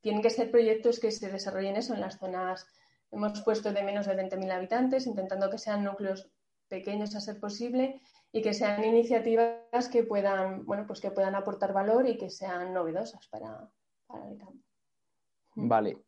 Tienen 0.00 0.22
que 0.22 0.30
ser 0.30 0.50
proyectos 0.50 0.98
que 0.98 1.12
se 1.12 1.30
desarrollen 1.30 1.76
eso 1.76 1.94
en 1.94 2.00
las 2.00 2.18
zonas, 2.18 2.66
hemos 3.10 3.40
puesto 3.42 3.72
de 3.72 3.82
menos 3.82 4.06
de 4.06 4.16
20.000 4.16 4.50
habitantes, 4.50 5.06
intentando 5.06 5.50
que 5.50 5.58
sean 5.58 5.84
núcleos 5.84 6.30
pequeños 6.68 7.14
a 7.14 7.20
ser 7.20 7.40
posible 7.40 8.00
y 8.32 8.42
que 8.42 8.52
sean 8.52 8.84
iniciativas 8.84 9.88
que 9.90 10.04
puedan, 10.04 10.64
bueno, 10.66 10.86
pues 10.86 11.00
que 11.00 11.10
puedan 11.10 11.34
aportar 11.34 11.72
valor 11.72 12.06
y 12.06 12.18
que 12.18 12.30
sean 12.30 12.72
novedosas 12.74 13.26
para, 13.28 13.68
para 14.06 14.28
el 14.28 14.38
campo. 14.38 14.62
Vale. 15.54 15.98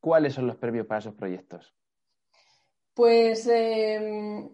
¿Cuáles 0.00 0.34
son 0.34 0.46
los 0.46 0.56
premios 0.56 0.86
para 0.86 1.00
esos 1.00 1.14
proyectos? 1.14 1.74
Pues 2.94 3.46
em, 3.48 4.48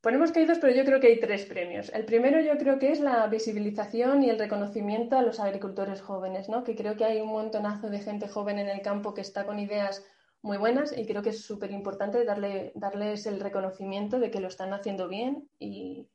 ponemos 0.00 0.30
que 0.30 0.40
hay 0.40 0.46
dos, 0.46 0.58
pero 0.58 0.74
yo 0.74 0.84
creo 0.84 1.00
que 1.00 1.08
hay 1.08 1.20
tres 1.20 1.46
premios. 1.46 1.92
El 1.92 2.04
primero 2.04 2.40
yo 2.40 2.58
creo 2.58 2.78
que 2.78 2.92
es 2.92 3.00
la 3.00 3.26
visibilización 3.28 4.22
y 4.22 4.30
el 4.30 4.38
reconocimiento 4.38 5.16
a 5.16 5.22
los 5.22 5.40
agricultores 5.40 6.00
jóvenes, 6.00 6.48
¿no? 6.48 6.64
Que 6.64 6.76
creo 6.76 6.96
que 6.96 7.04
hay 7.04 7.20
un 7.20 7.28
montonazo 7.28 7.88
de 7.88 8.00
gente 8.00 8.28
joven 8.28 8.58
en 8.58 8.68
el 8.68 8.82
campo 8.82 9.14
que 9.14 9.20
está 9.20 9.46
con 9.46 9.58
ideas 9.58 10.04
muy 10.46 10.56
buenas 10.56 10.96
y 10.96 11.06
creo 11.06 11.22
que 11.22 11.30
es 11.30 11.42
súper 11.44 11.72
importante 11.72 12.24
darle, 12.24 12.72
darles 12.74 13.26
el 13.26 13.40
reconocimiento 13.40 14.18
de 14.18 14.30
que 14.30 14.40
lo 14.40 14.48
están 14.48 14.72
haciendo 14.72 15.08
bien 15.08 15.48
y, 15.58 16.08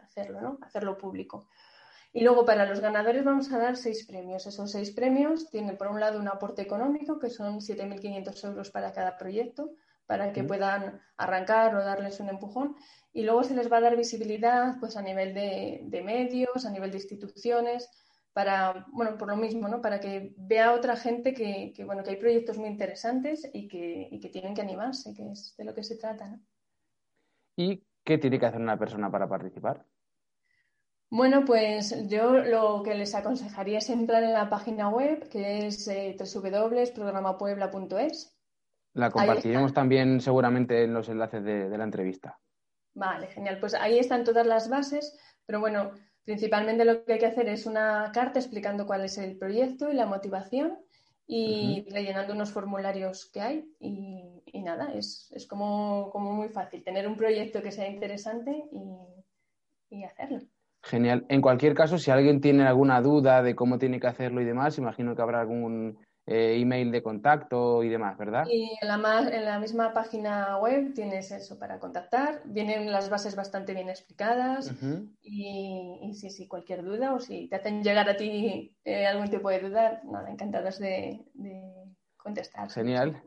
hacerlo, 0.00 0.40
¿no? 0.40 0.58
Hacerlo 0.62 0.96
público. 0.96 1.46
Y 2.12 2.24
luego 2.24 2.44
para 2.44 2.64
los 2.66 2.80
ganadores 2.80 3.24
vamos 3.24 3.52
a 3.52 3.58
dar 3.58 3.76
seis 3.76 4.06
premios. 4.06 4.46
Esos 4.46 4.72
seis 4.72 4.90
premios 4.90 5.50
tienen 5.50 5.76
por 5.76 5.88
un 5.88 6.00
lado 6.00 6.18
un 6.18 6.26
aporte 6.26 6.62
económico, 6.62 7.18
que 7.18 7.28
son 7.28 7.60
7.500 7.60 8.44
euros 8.48 8.70
para 8.70 8.92
cada 8.92 9.16
proyecto 9.16 9.70
para 10.08 10.32
que 10.32 10.42
puedan 10.42 11.02
arrancar 11.18 11.76
o 11.76 11.84
darles 11.84 12.18
un 12.18 12.30
empujón. 12.30 12.76
Y 13.12 13.24
luego 13.24 13.44
se 13.44 13.54
les 13.54 13.70
va 13.70 13.76
a 13.76 13.82
dar 13.82 13.94
visibilidad 13.94 14.80
pues, 14.80 14.96
a 14.96 15.02
nivel 15.02 15.34
de, 15.34 16.02
medios, 16.02 16.64
a 16.64 16.70
nivel 16.70 16.90
de 16.90 16.96
instituciones, 16.96 17.90
para, 18.38 18.86
bueno, 18.92 19.18
por 19.18 19.26
lo 19.26 19.36
mismo, 19.36 19.66
¿no? 19.66 19.82
Para 19.82 19.98
que 19.98 20.32
vea 20.36 20.72
otra 20.72 20.94
gente 20.94 21.34
que, 21.34 21.74
bueno, 21.84 22.04
que 22.04 22.10
hay 22.10 22.16
proyectos 22.18 22.56
muy 22.56 22.68
interesantes 22.68 23.50
y 23.52 23.66
que, 23.66 24.06
y 24.12 24.20
que, 24.20 24.28
tienen 24.28 24.54
que 24.54 24.60
animarse, 24.60 25.12
que 25.12 25.32
es 25.32 25.56
de 25.58 25.64
lo 25.64 25.74
que 25.74 25.82
se 25.82 25.96
trata, 25.96 26.38
¿Y 27.56 27.82
qué 28.04 28.16
tiene 28.16 28.38
que 28.38 28.46
hacer 28.46 28.60
una 28.60 28.78
persona 28.78 29.10
para 29.10 29.28
participar? 29.28 29.84
Bueno, 31.10 31.44
pues 31.44 32.06
yo 32.06 32.34
lo 32.34 32.84
que 32.84 32.94
les 32.94 33.16
aconsejaría 33.16 33.78
es 33.78 33.90
entrar 33.90 34.22
en 34.22 34.34
la 34.34 34.48
página 34.48 34.88
web, 34.88 35.28
que 35.28 35.66
es 35.66 35.88
eh, 35.88 36.16
www.programapuebla.es 36.16 38.38
la 38.94 39.10
compartiremos 39.10 39.74
también 39.74 40.20
seguramente 40.20 40.84
en 40.84 40.94
los 40.94 41.08
enlaces 41.08 41.42
de, 41.42 41.76
la 41.76 41.82
entrevista. 41.82 42.38
Vale, 42.94 43.26
genial. 43.26 43.58
Pues 43.58 43.74
ahí 43.74 43.98
están 43.98 44.22
todas 44.22 44.46
las 44.46 44.68
bases, 44.68 45.18
pero 45.44 45.58
bueno, 45.58 45.90
principalmente 46.28 46.84
lo 46.84 47.06
que 47.06 47.14
hay 47.14 47.18
que 47.18 47.24
hacer 47.24 47.48
es 47.48 47.64
una 47.64 48.10
carta 48.12 48.38
explicando 48.38 48.86
cuál 48.86 49.02
es 49.02 49.16
el 49.16 49.38
proyecto 49.38 49.90
y 49.90 49.94
la 49.94 50.04
motivación 50.04 50.76
y 51.26 51.86
rellenando 51.90 52.34
unos 52.34 52.52
formularios 52.52 53.30
que 53.32 53.40
hay 53.40 53.64
y, 53.80 54.60
nada, 54.60 54.92
es, 54.92 55.32
como, 55.48 56.12
muy 56.14 56.50
fácil 56.50 56.84
tener 56.84 57.08
un 57.08 57.16
proyecto 57.16 57.62
que 57.62 57.72
sea 57.72 57.88
interesante 57.88 58.62
y 59.88 60.04
hacerlo. 60.04 60.40
Genial. 60.82 61.24
En 61.30 61.40
cualquier 61.40 61.72
caso, 61.72 61.96
si 61.96 62.10
alguien 62.10 62.42
tiene 62.42 62.64
alguna 62.64 63.00
duda 63.00 63.42
de 63.42 63.54
cómo 63.54 63.78
tiene 63.78 63.98
que 63.98 64.08
hacerlo 64.08 64.42
y 64.42 64.44
demás, 64.44 64.76
imagino 64.76 65.16
que 65.16 65.22
habrá 65.22 65.40
algún 65.40 65.98
eh, 66.30 66.60
email 66.60 66.92
de 66.92 67.02
contacto 67.02 67.82
y 67.82 67.88
demás, 67.88 68.18
¿verdad? 68.18 68.46
Y 68.50 68.76
en 68.82 68.88
la, 68.88 69.28
en 69.32 69.44
la 69.46 69.58
misma 69.58 69.94
página 69.94 70.58
web 70.58 70.92
tienes 70.92 71.30
eso 71.30 71.58
para 71.58 71.78
contactar. 71.78 72.42
Vienen 72.44 72.92
las 72.92 73.08
bases 73.08 73.34
bastante 73.34 73.72
bien 73.72 73.88
explicadas 73.88 74.74
y, 75.22 76.12
si 76.12 76.28
sí, 76.28 76.46
cualquier 76.46 76.84
duda 76.84 77.14
o 77.14 77.20
si 77.20 77.48
te 77.48 77.56
hacen 77.56 77.82
llegar 77.82 78.10
a 78.10 78.16
ti 78.16 78.76
eh, 78.84 79.06
algún 79.06 79.30
tipo 79.30 79.48
de 79.48 79.60
duda, 79.60 80.02
nada, 80.04 80.30
encantadas 80.30 80.78
de, 80.78 81.24
contestar. 82.18 82.70
Genial. 82.70 83.22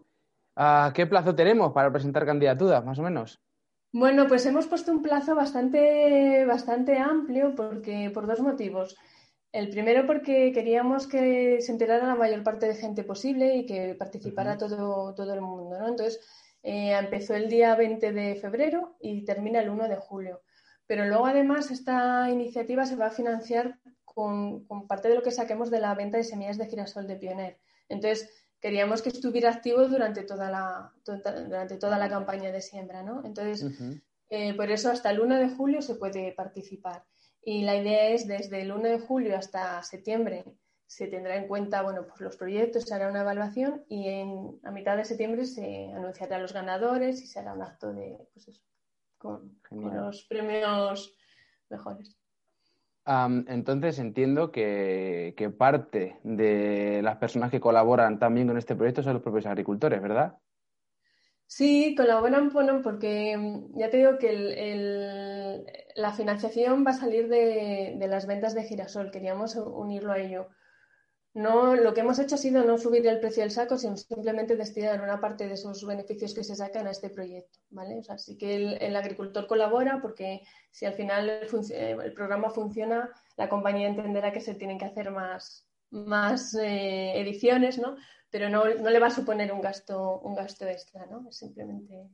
¿A 0.55 0.91
¿Qué 0.93 1.07
plazo 1.07 1.33
tenemos 1.33 1.73
para 1.73 1.91
presentar 1.91 2.23
candidaturas, 2.23 2.85
más 2.85 2.99
o 2.99 3.01
menos? 3.01 3.41
Bueno, 3.93 4.27
pues 4.27 4.45
hemos 4.45 4.67
puesto 4.67 4.91
un 4.91 5.01
plazo 5.01 5.33
bastante, 5.33 6.45
bastante 6.45 6.99
amplio 6.99 7.55
porque 7.55 8.11
por 8.13 8.27
dos 8.27 8.41
motivos. 8.41 8.95
El 9.51 9.69
primero 9.69 10.05
porque 10.07 10.51
queríamos 10.53 11.07
que 11.07 11.59
se 11.61 11.71
enterara 11.71 12.07
la 12.07 12.15
mayor 12.15 12.41
parte 12.43 12.67
de 12.67 12.75
gente 12.75 13.03
posible 13.03 13.55
y 13.57 13.65
que 13.65 13.95
participara 13.95 14.57
todo, 14.57 15.13
todo 15.13 15.33
el 15.33 15.41
mundo, 15.41 15.77
¿no? 15.77 15.89
Entonces, 15.89 16.21
eh, 16.63 16.93
empezó 16.97 17.35
el 17.35 17.49
día 17.49 17.75
20 17.75 18.13
de 18.13 18.35
febrero 18.35 18.95
y 19.01 19.25
termina 19.25 19.59
el 19.59 19.69
1 19.69 19.89
de 19.89 19.97
julio. 19.97 20.41
Pero 20.85 21.05
luego, 21.05 21.25
además, 21.25 21.71
esta 21.71 22.29
iniciativa 22.29 22.85
se 22.85 22.95
va 22.95 23.07
a 23.07 23.11
financiar 23.11 23.79
con, 24.05 24.67
parte 24.87 25.09
de 25.09 25.15
lo 25.15 25.23
que 25.23 25.31
saquemos 25.31 25.71
de 25.71 25.79
la 25.79 25.95
venta 25.95 26.17
de 26.17 26.23
semillas 26.23 26.57
de 26.57 26.67
girasol 26.67 27.07
de 27.07 27.15
Pioner. 27.15 27.59
Entonces, 27.89 28.29
queríamos 28.59 29.01
que 29.01 29.09
estuviera 29.09 29.49
activo 29.49 29.87
durante 29.87 30.23
toda 30.23 30.49
la, 30.51 30.93
durante 31.05 31.77
toda 31.77 31.97
la 31.97 32.09
campaña 32.09 32.51
de 32.51 32.61
siembra, 32.61 33.03
¿no? 33.03 33.23
Entonces, 33.25 33.65
eh, 34.29 34.53
por 34.53 34.69
eso 34.69 34.91
hasta 34.91 35.09
el 35.11 35.19
1 35.19 35.39
de 35.39 35.49
julio 35.49 35.81
se 35.81 35.95
puede 35.95 36.33
participar. 36.33 37.03
Y 37.43 37.63
la 37.63 37.75
idea 37.75 38.09
es 38.09 38.27
desde 38.27 38.61
el 38.61 38.71
1 38.71 38.83
de 38.83 38.99
julio 38.99 39.37
hasta 39.37 39.81
septiembre 39.83 40.45
se 40.91 41.07
tendrá 41.07 41.37
en 41.37 41.47
cuenta 41.47 41.83
bueno, 41.83 42.05
pues 42.05 42.19
los 42.19 42.35
proyectos, 42.35 42.83
se 42.83 42.93
hará 42.93 43.09
una 43.09 43.21
evaluación 43.21 43.85
y 43.87 44.09
en, 44.09 44.59
a 44.61 44.71
mitad 44.71 44.97
de 44.97 45.05
septiembre 45.05 45.45
se 45.45 45.89
anunciará 45.93 46.37
los 46.37 46.51
ganadores 46.51 47.21
y 47.21 47.27
se 47.27 47.39
hará 47.39 47.53
un 47.53 47.61
acto 47.61 47.93
de, 47.93 48.17
pues 48.33 48.49
eso, 48.49 48.61
con, 49.17 49.57
los 49.71 50.25
premios 50.25 51.15
mejores. 51.69 52.17
entonces 53.05 53.99
entiendo 53.99 54.51
que, 54.51 55.33
que, 55.37 55.49
parte 55.49 56.19
de 56.23 56.99
las 57.01 57.15
personas 57.15 57.51
que 57.51 57.61
colaboran 57.61 58.19
también 58.19 58.47
con 58.47 58.57
este 58.57 58.75
proyecto 58.75 59.01
son 59.01 59.13
los 59.13 59.23
propios 59.23 59.45
agricultores, 59.45 60.01
¿verdad? 60.01 60.39
Sí, 61.51 61.95
colaboran 61.97 62.49
porque 62.81 63.35
mm, 63.37 63.77
ya 63.77 63.89
te 63.89 63.97
digo 63.97 64.17
que 64.17 65.61
la 65.95 66.13
financiación 66.13 66.85
va 66.85 66.91
a 66.91 66.93
salir 66.93 67.27
de, 67.27 67.97
las 68.07 68.25
ventas 68.25 68.55
de 68.55 68.63
girasol. 68.63 69.11
Queríamos 69.11 69.57
unirlo 69.57 70.13
a 70.13 70.19
ello. 70.19 70.47
No, 71.33 71.75
lo 71.75 71.93
que 71.93 72.01
hemos 72.01 72.19
hecho 72.19 72.35
ha 72.35 72.37
sido 72.37 72.63
no 72.63 72.77
subir 72.77 73.05
el 73.05 73.19
precio 73.19 73.43
del 73.43 73.51
saco, 73.51 73.77
sino 73.77 73.97
simplemente 73.97 74.55
destinar 74.55 75.01
una 75.01 75.19
parte 75.19 75.45
de 75.47 75.55
esos 75.55 75.85
beneficios 75.85 76.33
que 76.33 76.45
se 76.45 76.55
sacan 76.55 76.87
a 76.87 76.91
este 76.91 77.09
proyecto, 77.09 77.59
¿vale? 77.69 77.99
O 77.99 78.03
sea, 78.03 78.17
sí 78.17 78.37
que 78.37 78.77
el, 78.77 78.95
agricultor 78.95 79.45
colabora 79.45 79.99
porque 80.01 80.43
si 80.71 80.85
al 80.85 80.93
final 80.93 81.29
el, 81.29 82.13
programa 82.13 82.49
funciona, 82.49 83.09
la 83.35 83.49
compañía 83.49 83.89
entenderá 83.89 84.31
que 84.31 84.39
se 84.39 84.55
tienen 84.55 84.77
que 84.77 84.85
hacer 84.85 85.11
más, 85.11 85.67
más 85.89 86.53
eh, 86.55 87.19
ediciones, 87.19 87.77
¿no? 87.77 87.97
Pero 88.31 88.49
no, 88.49 88.65
le 88.65 88.99
va 88.99 89.07
a 89.07 89.11
suponer 89.11 89.51
un 89.51 89.61
gasto, 89.61 90.19
un 90.21 90.35
gasto 90.35 90.65
extra, 90.67 91.05
¿no? 91.05 91.27
Es 91.29 91.37
simplemente. 91.37 92.07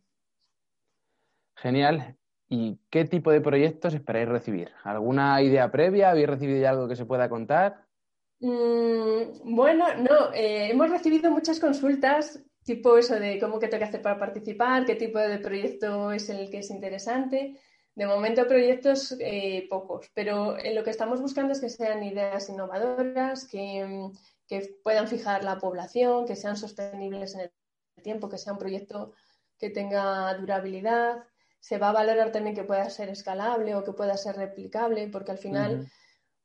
Genial. 1.55 2.17
¿Y 2.49 2.79
qué 2.89 3.05
tipo 3.05 3.31
de 3.31 3.41
proyectos 3.41 3.93
esperáis 3.93 4.27
recibir? 4.27 4.71
¿Alguna 4.83 5.41
idea 5.41 5.69
previa? 5.69 6.11
¿Habéis 6.11 6.27
recibido 6.27 6.59
ya 6.59 6.71
algo 6.71 6.87
que 6.87 6.95
se 6.95 7.05
pueda 7.05 7.29
contar? 7.29 7.85
Mm, 8.39 9.55
bueno, 9.55 9.85
no, 9.95 10.33
eh, 10.33 10.69
hemos 10.71 10.89
recibido 10.89 11.29
muchas 11.29 11.59
consultas, 11.59 12.41
tipo 12.63 12.97
eso 12.97 13.19
de 13.19 13.39
cómo 13.39 13.59
que 13.59 13.67
tengo 13.67 13.79
que 13.79 13.89
hacer 13.89 14.01
para 14.01 14.19
participar, 14.19 14.85
qué 14.85 14.95
tipo 14.95 15.19
de 15.19 15.39
proyecto 15.39 16.11
es 16.11 16.29
el 16.29 16.49
que 16.49 16.59
es 16.59 16.69
interesante. 16.69 17.59
De 17.95 18.05
momento 18.05 18.47
proyectos 18.47 19.15
eh, 19.19 19.65
pocos, 19.69 20.11
pero 20.13 20.57
en 20.59 20.75
lo 20.75 20.83
que 20.83 20.91
estamos 20.91 21.19
buscando 21.19 21.53
es 21.53 21.59
que 21.59 21.69
sean 21.69 22.03
ideas 22.03 22.47
innovadoras, 22.47 23.47
que, 23.47 24.11
que 24.47 24.79
puedan 24.83 25.07
fijar 25.07 25.43
la 25.43 25.59
población, 25.59 26.25
que 26.25 26.35
sean 26.35 26.57
sostenibles 26.57 27.35
en 27.35 27.41
el 27.41 27.51
tiempo, 28.03 28.29
que 28.29 28.37
sea 28.37 28.53
un 28.53 28.59
proyecto 28.59 29.13
que 29.57 29.69
tenga 29.69 30.33
durabilidad. 30.35 31.23
Se 31.59 31.77
va 31.77 31.89
a 31.89 31.93
valorar 31.93 32.31
también 32.31 32.55
que 32.55 32.63
pueda 32.63 32.89
ser 32.89 33.09
escalable 33.09 33.75
o 33.75 33.83
que 33.83 33.93
pueda 33.93 34.15
ser 34.17 34.35
replicable, 34.35 35.07
porque 35.09 35.31
al 35.31 35.37
final 35.37 35.89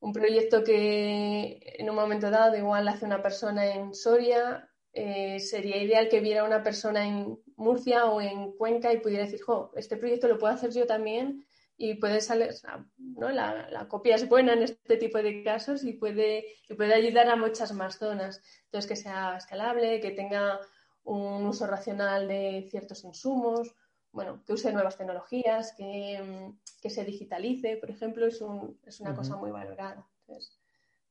un 0.01 0.13
proyecto 0.13 0.65
que 0.65 1.61
en 1.79 1.89
un 1.89 1.95
momento 1.95 2.31
dado 2.31 2.57
igual 2.57 2.89
hace 2.89 3.05
una 3.05 3.23
persona 3.23 3.73
en 3.73 3.95
Soria, 3.95 4.69
eh, 4.93 5.39
sería 5.39 5.77
ideal 5.77 6.09
que 6.09 6.21
viera 6.21 6.45
una 6.45 6.63
persona 6.63 7.07
en 7.07 7.39
Murcia 7.57 8.07
o 8.07 8.21
en 8.21 8.53
Cuenca 8.53 8.93
y 8.93 8.99
pudiera 8.99 9.25
decir, 9.25 9.41
jo, 9.41 9.71
este 9.77 9.97
proyecto 9.97 10.27
lo 10.27 10.39
puedo 10.39 10.53
hacer 10.53 10.73
yo 10.73 10.87
también 10.87 11.47
y 11.77 11.95
puede 11.95 12.21
salir, 12.21 12.51
¿no? 12.99 13.31
la, 13.31 13.87
copia 13.89 14.15
es 14.15 14.29
buena 14.29 14.53
en 14.53 14.63
este 14.63 14.97
tipo 14.97 15.19
de 15.19 15.43
casos 15.43 15.85
y 15.85 15.95
puede, 15.95 16.45
y 16.69 16.75
puede 16.75 16.95
ayudar 16.95 17.29
a 17.29 17.37
muchas 17.37 17.73
más 17.73 17.99
zonas. 17.99 18.43
Entonces, 18.67 18.89
que 18.89 18.97
sea 18.97 19.37
escalable, 19.37 20.01
que 20.01 20.13
tenga 20.13 20.61
un 21.05 21.45
uso 21.47 21.67
racional 21.67 22.29
de 22.29 22.69
ciertos 22.71 23.05
insumos, 23.05 23.75
bueno, 24.13 24.43
que 24.45 24.53
use 24.53 24.73
nuevas 24.73 24.97
tecnologías, 24.97 25.75
que, 25.77 26.53
se 26.89 27.05
digitalice, 27.05 27.79
por 27.79 27.91
ejemplo, 27.91 28.27
es, 28.27 28.41
un, 28.41 28.79
es 28.87 29.01
una 29.01 29.15
cosa 29.15 29.37
muy 29.37 29.51
valorada. 29.51 30.07
Entonces, 30.27 30.61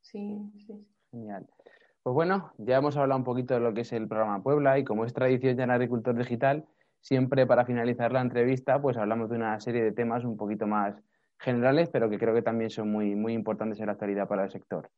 sí, 0.02 0.52
sí. 0.66 0.88
Genial. 1.10 1.48
Pues 2.04 2.14
bueno, 2.14 2.54
ya 2.58 2.78
hemos 2.78 2.98
hablado 2.98 3.20
un 3.20 3.24
poquito 3.24 3.54
de 3.54 3.60
lo 3.60 3.74
que 3.74 3.82
es 3.82 3.92
el 3.94 4.08
programa 4.08 4.42
Puebla 4.42 4.80
y 4.80 4.84
como 4.84 5.06
es 5.06 5.14
tradición 5.14 5.58
ya 5.58 5.66
en 5.66 5.72
Agricultor 5.72 6.16
Digital, 6.16 6.66
siempre 7.02 7.46
para 7.46 7.66
finalizar 7.66 8.12
la 8.12 8.22
entrevista, 8.22 8.82
pues 8.82 8.98
hablamos 8.98 9.30
de 9.30 9.36
una 9.36 9.60
serie 9.60 9.84
de 9.84 9.92
temas 9.92 10.24
un 10.24 10.38
poquito 10.38 10.68
más 10.68 10.96
generales, 11.40 11.90
pero 11.92 12.10
que 12.10 12.18
creo 12.18 12.34
que 12.34 12.42
también 12.42 12.70
son 12.70 12.92
muy, 12.92 13.16
muy 13.16 13.34
importantes 13.34 13.80
en 13.80 13.88
la 13.88 13.94
actualidad 13.94 14.28
para 14.28 14.46
el 14.46 14.52
sector. 14.52 14.90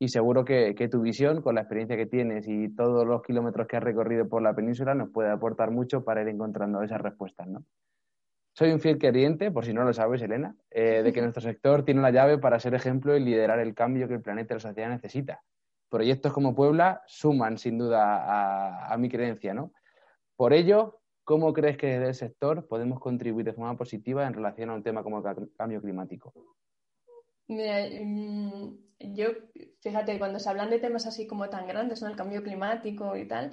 Y 0.00 0.08
seguro 0.08 0.44
que, 0.44 0.88
tu 0.88 1.00
visión, 1.00 1.42
con 1.42 1.56
la 1.56 1.62
experiencia 1.62 1.96
que 1.96 2.06
tienes 2.06 2.46
y 2.46 2.72
todos 2.74 3.04
los 3.04 3.20
kilómetros 3.22 3.66
que 3.66 3.76
has 3.76 3.82
recorrido 3.82 4.28
por 4.28 4.40
la 4.40 4.54
península, 4.54 4.94
nos 4.94 5.10
puede 5.10 5.30
aportar 5.30 5.72
mucho 5.72 6.04
para 6.04 6.22
ir 6.22 6.28
encontrando 6.28 6.82
esas 6.82 7.00
respuestas, 7.00 7.48
¿no? 7.48 7.64
Soy 8.52 8.72
un 8.72 8.80
fiel 8.80 8.98
creyente, 8.98 9.50
por 9.50 9.64
si 9.64 9.72
no 9.72 9.84
lo 9.84 9.92
sabes, 9.92 10.22
Elena, 10.22 10.54
eh, 10.70 11.02
de 11.02 11.12
que 11.12 11.20
nuestro 11.20 11.42
sector 11.42 11.84
tiene 11.84 12.00
la 12.00 12.10
llave 12.10 12.38
para 12.38 12.58
ser 12.58 12.74
ejemplo 12.74 13.16
y 13.16 13.20
liderar 13.20 13.58
el 13.58 13.74
cambio 13.74 14.08
que 14.08 14.14
el 14.14 14.22
planeta 14.22 14.54
y 14.54 14.56
la 14.56 14.60
sociedad 14.60 14.88
necesita. 14.88 15.42
Proyectos 15.88 16.32
como 16.32 16.54
Puebla 16.54 17.02
suman, 17.06 17.58
sin 17.58 17.78
duda, 17.78 18.24
a, 18.24 18.92
a 18.92 18.96
mi 18.98 19.08
creencia, 19.08 19.52
¿no? 19.52 19.72
Por 20.36 20.52
ello, 20.52 20.97
¿Cómo 21.28 21.52
crees 21.52 21.76
que 21.76 21.88
desde 21.88 22.08
el 22.08 22.14
sector 22.14 22.66
podemos 22.66 23.00
contribuir 23.00 23.44
de 23.44 23.52
forma 23.52 23.76
positiva 23.76 24.26
en 24.26 24.32
relación 24.32 24.70
a 24.70 24.74
un 24.74 24.82
tema 24.82 25.02
como 25.02 25.18
el 25.18 25.52
cambio 25.58 25.82
climático? 25.82 26.32
Mira, 27.48 27.86
mm, 28.02 28.78
yo, 29.14 29.26
fíjate, 29.82 30.18
cuando 30.18 30.38
se 30.38 30.48
hablan 30.48 30.70
de 30.70 30.78
temas 30.78 31.04
así 31.04 31.26
como 31.26 31.50
tan 31.50 31.66
grandes, 31.66 32.00
¿no? 32.00 32.08
El 32.08 32.16
cambio 32.16 32.42
climático 32.42 33.14
y 33.14 33.28
tal, 33.28 33.52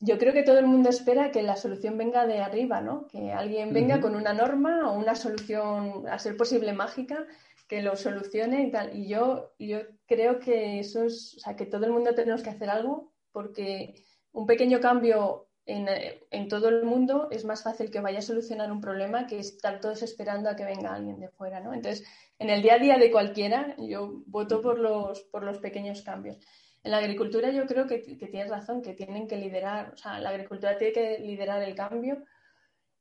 yo 0.00 0.16
creo 0.16 0.32
que 0.32 0.42
todo 0.42 0.58
el 0.58 0.66
mundo 0.66 0.88
espera 0.88 1.32
que 1.32 1.42
la 1.42 1.54
solución 1.54 1.98
venga 1.98 2.26
de 2.26 2.40
arriba, 2.40 2.80
¿no? 2.80 3.06
Que 3.08 3.30
alguien 3.30 3.74
venga 3.74 4.00
con 4.00 4.16
una 4.16 4.32
norma 4.32 4.90
o 4.90 4.98
una 4.98 5.16
solución, 5.16 6.08
a 6.08 6.18
ser 6.18 6.34
posible 6.38 6.72
mágica, 6.72 7.26
que 7.68 7.82
lo 7.82 7.94
solucione 7.94 8.62
y 8.62 8.70
tal. 8.70 8.96
Y 8.96 9.06
yo, 9.06 9.52
yo 9.58 9.80
creo 10.06 10.38
que 10.38 10.78
eso 10.78 11.02
es, 11.02 11.34
o 11.36 11.40
sea, 11.40 11.56
que 11.56 11.66
todo 11.66 11.84
el 11.84 11.92
mundo 11.92 12.14
tenemos 12.14 12.42
que 12.42 12.48
hacer 12.48 12.70
algo 12.70 13.12
porque 13.32 14.06
un 14.32 14.46
pequeño 14.46 14.80
cambio 14.80 15.47
en, 15.68 16.48
todo 16.48 16.70
el 16.70 16.84
mundo 16.84 17.28
es 17.30 17.44
más 17.44 17.62
fácil 17.62 17.90
que 17.90 18.00
vaya 18.00 18.20
a 18.20 18.22
solucionar 18.22 18.72
un 18.72 18.80
problema 18.80 19.26
que 19.26 19.38
estar 19.38 19.80
todos 19.80 20.02
esperando 20.02 20.48
a 20.48 20.56
que 20.56 20.64
venga 20.64 20.94
alguien 20.94 21.20
de 21.20 21.28
fuera, 21.28 21.60
¿no? 21.60 21.74
Entonces, 21.74 22.06
en 22.38 22.48
el 22.48 22.62
día 22.62 22.74
a 22.74 22.78
día 22.78 22.96
de 22.96 23.10
cualquiera, 23.10 23.76
yo 23.78 24.22
voto 24.26 24.62
por 24.62 24.78
los, 24.78 25.20
por 25.24 25.44
los 25.44 25.58
pequeños 25.58 26.00
cambios. 26.02 26.38
En 26.82 26.92
la 26.92 26.98
agricultura 26.98 27.50
yo 27.50 27.66
creo 27.66 27.86
que, 27.86 28.02
que 28.02 28.28
tienes 28.28 28.48
razón, 28.48 28.80
que 28.80 28.94
tienen 28.94 29.28
que 29.28 29.36
liderar, 29.36 29.92
o 29.92 29.96
sea, 29.98 30.18
la 30.20 30.30
agricultura 30.30 30.78
tiene 30.78 30.94
que 30.94 31.18
liderar 31.18 31.62
el 31.62 31.74
cambio 31.74 32.24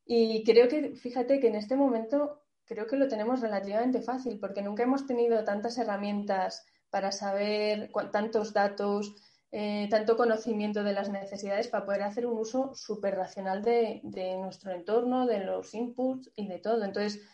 y 0.06 0.44
creo 0.44 0.68
que, 0.68 0.96
fíjate 0.96 1.40
que 1.40 1.48
en 1.48 1.56
este 1.56 1.78
momento 1.78 2.44
creo 2.66 2.86
que 2.86 2.98
lo 2.98 3.08
tenemos 3.08 3.40
relativamente 3.40 4.02
fácil 4.02 4.40
porque 4.40 4.62
nunca 4.62 4.84
hemos 4.84 5.06
tenido 5.06 5.42
tantas 5.46 5.78
herramientas 5.78 6.66
para 6.90 7.14
saber 7.14 7.92
tantos 8.12 8.52
datos, 8.52 9.16
eh, 9.52 9.88
tanto 9.90 10.18
conocimiento 10.18 10.84
de 10.84 10.92
las 10.92 11.10
necesidades 11.10 11.70
para 11.70 11.86
poder 11.86 12.04
hacer 12.04 12.26
un 12.26 12.38
uso 12.38 12.76
súper 12.76 13.16
racional 13.16 13.64
de, 13.64 14.02
nuestro 14.40 14.72
entorno, 14.74 15.26
de 15.26 15.40
los 15.40 15.74
inputs 15.74 16.32
y 16.36 16.48
de 16.48 16.60
todo. 16.60 16.84
Entonces, 16.84 17.26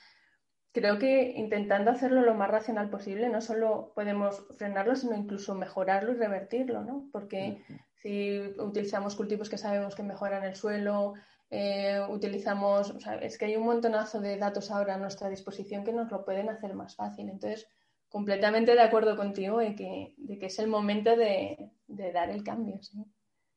creo 0.72 1.00
que 1.00 1.34
intentando 1.36 1.90
hacerlo 1.90 2.22
lo 2.22 2.36
más 2.36 2.52
racional 2.52 2.90
posible, 2.90 3.30
no 3.30 3.42
solo 3.42 3.94
podemos 3.96 4.46
frenarlo, 4.58 4.96
sino 4.96 5.16
incluso 5.16 5.56
mejorarlo 5.56 6.12
y 6.12 6.16
revertirlo, 6.16 6.84
¿no? 6.84 7.10
Porque 7.12 7.64
si 7.96 8.40
utilizamos 8.60 9.16
cultivos 9.16 9.50
que 9.50 9.58
sabemos 9.58 9.96
que 9.96 10.04
mejoran 10.04 10.44
el 10.44 10.56
suelo, 10.56 11.14
eh, 11.50 12.00
utilizamos, 12.10 12.94
es 13.22 13.38
que 13.38 13.46
hay 13.46 13.56
un 13.56 13.66
montonazo 13.66 14.22
de 14.22 14.38
datos 14.38 14.70
ahora 14.70 14.96
a 14.96 15.00
nuestra 15.00 15.30
disposición 15.30 15.84
que 15.84 15.94
nos 15.94 16.12
lo 16.12 16.26
pueden 16.26 16.50
hacer 16.50 16.76
más 16.76 16.96
fácil. 16.96 17.30
Entonces, 17.30 17.68
completamente 18.10 18.74
de 18.74 18.82
acuerdo 18.82 19.16
contigo 19.16 19.58
de 19.58 19.76
que, 19.76 20.14
de 20.18 20.38
que 20.38 20.46
es 20.46 20.60
el 20.60 20.68
momento 20.68 21.16
de, 21.16 21.72
de 21.96 22.12
dar 22.12 22.30
el 22.30 22.44
cambio. 22.44 22.82
¿sí? 22.82 23.06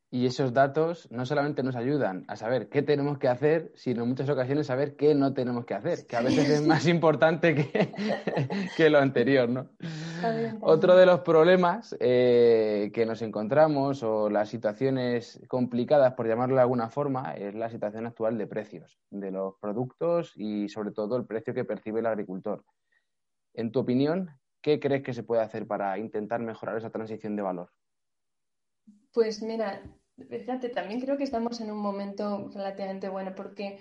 Y 0.08 0.24
esos 0.26 0.52
datos 0.52 1.10
no 1.10 1.26
solamente 1.26 1.64
nos 1.64 1.74
ayudan 1.74 2.24
a 2.28 2.36
saber 2.36 2.68
qué 2.68 2.80
tenemos 2.80 3.18
que 3.18 3.26
hacer, 3.26 3.72
sino 3.74 4.04
en 4.04 4.08
muchas 4.08 4.28
ocasiones 4.30 4.68
saber 4.68 4.94
qué 4.94 5.16
no 5.16 5.34
tenemos 5.34 5.66
que 5.66 5.74
hacer, 5.74 6.06
que 6.06 6.14
a 6.14 6.20
veces 6.20 6.48
es 6.48 6.66
más 6.66 6.86
importante 6.88 7.56
que, 7.56 7.92
que 8.76 8.88
lo 8.88 8.98
anterior. 8.98 9.48
¿no? 9.48 9.68
Otro 10.60 10.96
de 10.96 11.06
los 11.06 11.20
problemas 11.20 11.96
eh, 11.98 12.92
que 12.94 13.04
nos 13.04 13.20
encontramos 13.20 14.04
o 14.04 14.30
las 14.30 14.48
situaciones 14.48 15.40
complicadas, 15.48 16.14
por 16.14 16.28
llamarlo 16.28 16.54
de 16.54 16.62
alguna 16.62 16.88
forma, 16.88 17.32
es 17.32 17.56
la 17.56 17.68
situación 17.68 18.06
actual 18.06 18.38
de 18.38 18.46
precios 18.46 18.98
de 19.10 19.32
los 19.32 19.56
productos 19.60 20.32
y 20.36 20.68
sobre 20.68 20.92
todo 20.92 21.16
el 21.16 21.26
precio 21.26 21.52
que 21.52 21.64
percibe 21.64 21.98
el 21.98 22.06
agricultor. 22.06 22.64
En 23.54 23.72
tu 23.72 23.80
opinión, 23.80 24.30
¿qué 24.62 24.78
crees 24.78 25.02
que 25.02 25.14
se 25.14 25.24
puede 25.24 25.42
hacer 25.42 25.66
para 25.66 25.98
intentar 25.98 26.40
mejorar 26.40 26.76
esa 26.76 26.90
transición 26.90 27.34
de 27.34 27.42
valor? 27.42 27.70
Pues 29.16 29.40
mira, 29.40 29.80
fíjate, 30.28 30.68
también 30.68 31.00
creo 31.00 31.16
que 31.16 31.24
estamos 31.24 31.62
en 31.62 31.70
un 31.70 31.78
momento 31.78 32.50
relativamente 32.52 33.08
bueno 33.08 33.34
porque 33.34 33.78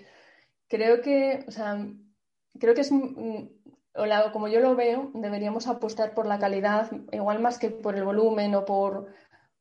creo 0.66 1.02
que, 1.02 1.44
o 1.46 1.50
sea, 1.50 1.76
creo 2.58 2.74
que 2.74 2.80
es, 2.80 2.90
o 2.90 4.32
como 4.32 4.48
yo 4.48 4.60
lo 4.60 4.74
veo, 4.74 5.10
deberíamos 5.12 5.66
apostar 5.66 6.14
por 6.14 6.24
la 6.26 6.38
calidad, 6.38 6.90
igual 7.12 7.40
más 7.40 7.58
que 7.58 7.68
por 7.68 7.96
el 7.96 8.04
volumen 8.04 8.54
o 8.54 8.64
por, 8.64 9.12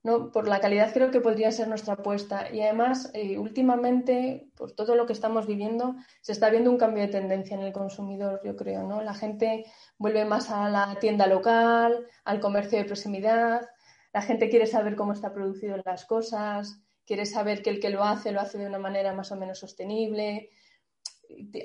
no, 0.01 0.31
por 0.31 0.47
la 0.47 0.61
calidad 0.61 0.93
creo 0.93 1.11
que 1.11 1.19
podría 1.19 1.51
ser 1.51 1.67
nuestra 1.67 1.95
apuesta. 1.95 2.49
Y 2.53 2.61
además, 2.61 3.11
eh, 3.13 3.37
últimamente, 3.37 4.47
por 4.55 4.71
todo 4.71 4.95
lo 4.95 5.05
que 5.05 5.11
estamos 5.11 5.45
viviendo, 5.45 5.97
se 6.21 6.31
está 6.31 6.49
viendo 6.49 6.71
un 6.71 6.77
cambio 6.77 7.03
de 7.03 7.09
tendencia 7.09 7.57
en 7.57 7.63
el 7.63 7.73
consumidor, 7.73 8.39
yo 8.45 8.55
creo, 8.55 8.83
¿no? 8.83 9.01
La 9.01 9.13
gente 9.13 9.65
vuelve 9.97 10.23
más 10.23 10.51
a 10.51 10.69
la 10.69 10.97
tienda 11.01 11.27
local, 11.27 12.07
al 12.23 12.39
comercio 12.39 12.77
de 12.77 12.85
proximidad, 12.85 13.67
la 14.15 14.21
gente 14.21 14.47
quiere 14.49 14.65
saber 14.65 14.95
cómo 14.95 15.11
está 15.11 15.33
producido 15.33 15.75
las 15.83 16.05
cosas, 16.05 16.79
quiere 17.05 17.25
saber 17.25 17.61
que 17.61 17.69
el 17.69 17.81
que 17.81 17.89
lo 17.89 18.01
hace 18.01 18.31
lo 18.31 18.39
hace 18.39 18.57
de 18.57 18.65
una 18.65 18.79
manera 18.79 19.11
más 19.11 19.29
o 19.33 19.35
menos 19.35 19.59
sostenible. 19.59 20.51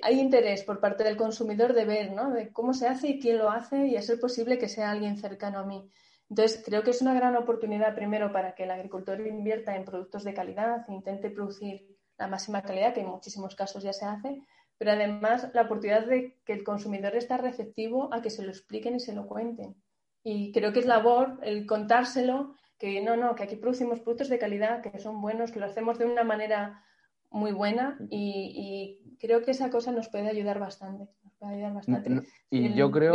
Hay 0.02 0.18
interés 0.18 0.64
por 0.64 0.80
parte 0.80 1.04
del 1.04 1.16
consumidor 1.16 1.74
de 1.74 1.84
ver 1.84 2.10
¿no? 2.10 2.32
de 2.32 2.52
cómo 2.52 2.74
se 2.74 2.88
hace 2.88 3.06
y 3.06 3.20
quién 3.20 3.38
lo 3.38 3.50
hace 3.50 3.86
y 3.86 3.94
a 3.94 4.02
ser 4.02 4.18
posible 4.18 4.58
que 4.58 4.68
sea 4.68 4.90
alguien 4.90 5.16
cercano 5.16 5.60
a 5.60 5.64
mí. 5.64 5.88
Entonces, 6.28 6.60
creo 6.66 6.82
que 6.82 6.90
es 6.90 7.00
una 7.00 7.14
gran 7.14 7.36
oportunidad 7.36 7.94
primero 7.94 8.32
para 8.32 8.56
que 8.56 8.64
el 8.64 8.72
agricultor 8.72 9.24
invierta 9.24 9.76
en 9.76 9.84
productos 9.84 10.24
de 10.24 10.34
calidad 10.34 10.84
e 10.88 10.92
intente 10.92 11.30
producir 11.30 12.00
la 12.18 12.26
máxima 12.26 12.62
calidad, 12.62 12.94
que 12.94 13.02
en 13.02 13.10
muchísimos 13.10 13.54
casos 13.54 13.84
ya 13.84 13.92
se 13.92 14.06
hace, 14.06 14.42
pero 14.76 14.90
además 14.90 15.48
la 15.54 15.62
oportunidad 15.62 16.04
de 16.04 16.40
que 16.44 16.52
el 16.52 16.64
consumidor 16.64 17.14
esté 17.14 17.36
receptivo 17.36 18.12
a 18.12 18.20
que 18.20 18.30
se 18.30 18.42
lo 18.42 18.50
expliquen 18.50 18.96
y 18.96 19.00
se 19.00 19.14
lo 19.14 19.28
cuenten. 19.28 19.76
Y 20.22 20.52
creo 20.52 20.72
que 20.72 20.80
es 20.80 20.86
labor 20.86 21.38
el 21.42 21.66
contárselo, 21.66 22.54
que 22.78 23.02
no, 23.02 23.16
no, 23.16 23.34
que 23.34 23.44
aquí 23.44 23.56
producimos 23.56 24.00
productos 24.00 24.28
de 24.28 24.38
calidad, 24.38 24.82
que 24.82 24.98
son 24.98 25.20
buenos, 25.20 25.52
que 25.52 25.60
lo 25.60 25.66
hacemos 25.66 25.98
de 25.98 26.06
una 26.06 26.24
manera 26.24 26.84
muy 27.30 27.52
buena 27.52 27.96
y, 28.10 29.16
creo 29.20 29.42
que 29.42 29.50
esa 29.50 29.70
cosa 29.70 29.92
nos 29.92 30.08
puede 30.08 30.28
ayudar 30.28 30.58
bastante. 30.58 31.06
Nos 31.22 31.34
puede 31.34 31.54
ayudar 31.54 31.74
bastante. 31.74 32.22
Y 32.50 32.74
yo 32.74 32.90
creo... 32.90 33.14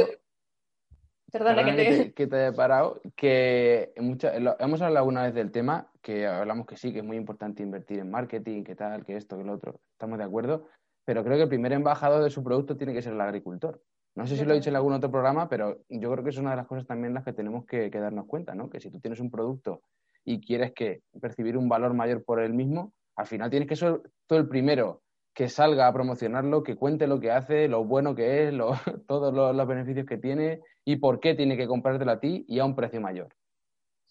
Perdona, 1.32 1.65
que, 1.65 1.74
te... 1.74 2.13
Que, 2.13 2.28
te... 2.28 2.48
he 2.48 2.54
parado, 2.54 3.02
que 3.15 3.91
hemos 3.96 4.82
hablado 4.82 4.98
alguna 5.00 5.24
vez 5.24 5.34
del 5.34 5.52
tema, 5.52 5.91
que 6.02 6.28
hablamos 6.28 6.65
que 6.65 6.78
sí, 6.78 6.94
que 6.94 7.00
es 7.00 7.04
muy 7.04 7.18
importante 7.18 7.63
invertir 7.63 8.00
en 8.00 8.10
marketing, 8.10 8.63
que 8.63 8.76
tal, 8.76 9.04
que 9.04 9.18
esto, 9.18 9.38
que 9.38 9.44
lo 9.44 9.54
otro, 9.54 9.82
estamos 9.91 10.18
de 10.18 10.24
acuerdo, 10.24 10.68
pero 11.04 11.24
creo 11.24 11.36
que 11.36 11.44
el 11.44 11.50
primer 11.50 11.74
embajador 11.74 12.24
de 12.24 12.30
su 12.30 12.44
producto 12.44 12.78
tiene 12.78 12.94
que 12.94 13.02
ser 13.02 13.13
el 13.13 13.22
agricultor. 13.22 13.82
No 14.15 14.25
sé 14.25 14.38
si 14.38 14.45
lo 14.45 14.54
he 14.54 14.56
dicho 14.56 14.69
en 14.69 14.78
algún 14.78 14.93
otro 14.93 15.12
programa, 15.12 15.49
pero 15.49 15.82
yo 15.89 16.10
creo 16.12 16.23
que 16.23 16.30
es 16.30 16.38
una 16.38 16.51
de 16.51 16.56
las 16.56 16.67
cosas 16.67 16.88
también 16.88 17.13
las 17.13 17.25
que 17.25 17.34
tenemos 17.34 17.65
que, 17.65 17.89
darnos 17.89 18.28
cuenta, 18.28 18.56
¿no? 18.56 18.69
Que 18.69 18.80
si 18.80 18.89
tú 18.89 18.99
tienes 19.01 19.19
un 19.19 19.30
producto 19.30 19.82
y 20.23 20.39
quieres 20.39 20.71
que 20.73 21.01
percibir 21.19 21.58
un 21.58 21.67
valor 21.67 21.93
mayor 21.93 22.23
por 22.23 22.39
el 22.39 22.54
mismo, 22.54 22.93
al 23.17 23.28
final 23.28 23.49
tienes 23.49 23.67
que 23.67 23.75
ser 23.75 24.01
tú 24.25 24.36
el 24.36 24.47
primero 24.47 25.01
que 25.34 25.49
salga 25.49 25.88
a 25.88 25.93
promocionarlo, 25.93 26.63
que 26.63 26.78
cuente 26.78 27.08
lo 27.08 27.19
que 27.19 27.32
hace, 27.32 27.67
lo 27.67 27.84
bueno 27.84 28.15
que 28.15 28.47
es, 28.47 28.54
todos 29.08 29.34
los, 29.34 29.67
beneficios 29.67 30.06
que 30.06 30.17
tiene 30.17 30.62
y 30.86 30.95
por 30.95 31.19
qué 31.19 31.36
tiene 31.36 31.58
que 31.58 31.67
comprártelo 31.67 32.12
a 32.12 32.19
ti 32.21 32.45
y 32.47 32.60
a 32.60 32.65
un 32.65 32.75
precio 32.75 33.01
mayor. 33.01 33.28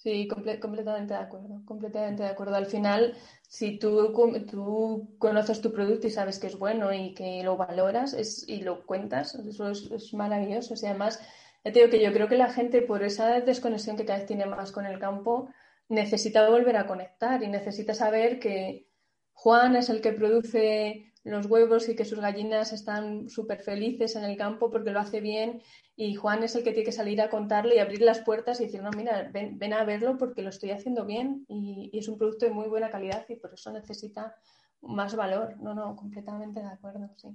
Sí, 0.05 0.29
completamente 0.29 1.15
de 1.15 1.21
acuerdo, 1.21 1.63
completamente 1.65 2.25
de 2.25 2.29
acuerdo. 2.29 2.57
Al 2.57 2.67
final, 2.67 3.17
si 3.49 3.79
tú, 3.79 4.13
tú 4.51 5.17
conoces 5.19 5.63
tu 5.63 5.73
producto 5.73 6.07
y 6.07 6.11
sabes 6.11 6.39
que 6.39 6.47
es 6.49 6.59
bueno 6.59 6.93
y 6.93 7.15
que 7.15 7.43
lo 7.43 7.57
valoras 7.57 8.13
es, 8.13 8.47
y 8.47 8.61
lo 8.61 8.85
cuentas, 8.85 9.35
eso 9.35 9.71
es, 9.71 10.13
maravilloso. 10.13 10.75
Y 10.75 10.87
además, 10.87 11.21
ya 11.65 11.73
te 11.73 11.79
digo 11.79 11.91
que 11.91 12.03
yo 12.03 12.13
creo 12.13 12.29
que 12.29 12.37
la 12.37 12.53
gente, 12.53 12.83
por 12.83 13.03
esa 13.03 13.41
desconexión 13.41 13.97
que 13.97 14.05
cada 14.05 14.19
vez 14.19 14.27
tiene 14.27 14.45
más 14.45 14.73
con 14.73 14.85
el 14.85 14.99
campo, 14.99 15.49
necesita 15.89 16.51
volver 16.51 16.77
a 16.77 16.87
conectar 16.87 17.43
y 17.43 17.49
necesita 17.49 17.95
saber 17.95 18.39
que 18.41 18.91
Juan 19.33 19.75
es 19.75 19.89
el 19.89 20.03
que 20.03 20.13
produce 20.13 21.14
los 21.25 21.47
huevos 21.47 21.89
y 21.89 21.97
que 21.97 22.05
sus 22.05 22.21
gallinas 22.21 22.73
están 22.73 23.29
súper 23.29 23.63
felices 23.63 24.15
en 24.15 24.25
el 24.25 24.37
campo 24.37 24.71
porque 24.71 24.91
lo 24.91 25.01
hace 25.01 25.21
bien 25.21 25.63
y 25.97 26.15
Juan 26.15 26.43
es 26.43 26.55
el 26.55 26.63
que 26.63 26.73
tiene 26.73 26.85
que 26.85 26.93
salir 26.93 27.21
a 27.23 27.31
contarle 27.31 27.77
y 27.77 27.79
abrir 27.79 28.03
las 28.03 28.21
puertas 28.21 28.61
y 28.61 28.67
decir, 28.67 28.83
no, 28.83 28.91
mira, 28.91 29.31
ven, 29.33 29.59
ven 29.59 29.73
a 29.73 29.85
verlo 29.85 30.19
porque 30.19 30.43
lo 30.43 30.51
estoy 30.51 30.71
haciendo 30.71 31.07
bien 31.07 31.45
y, 31.49 31.91
es 31.95 32.09
un 32.09 32.19
producto 32.19 32.45
de 32.45 32.53
muy 32.53 32.69
buena 32.69 32.91
calidad 32.91 33.25
y 33.29 33.37
por 33.37 33.55
eso 33.55 33.73
necesita 33.73 34.35
más 34.83 35.17
valor. 35.17 35.57
No, 35.61 35.75
no, 35.75 35.97
completamente 35.97 36.61
de 36.61 36.67
acuerdo, 36.67 37.09
sí. 37.17 37.29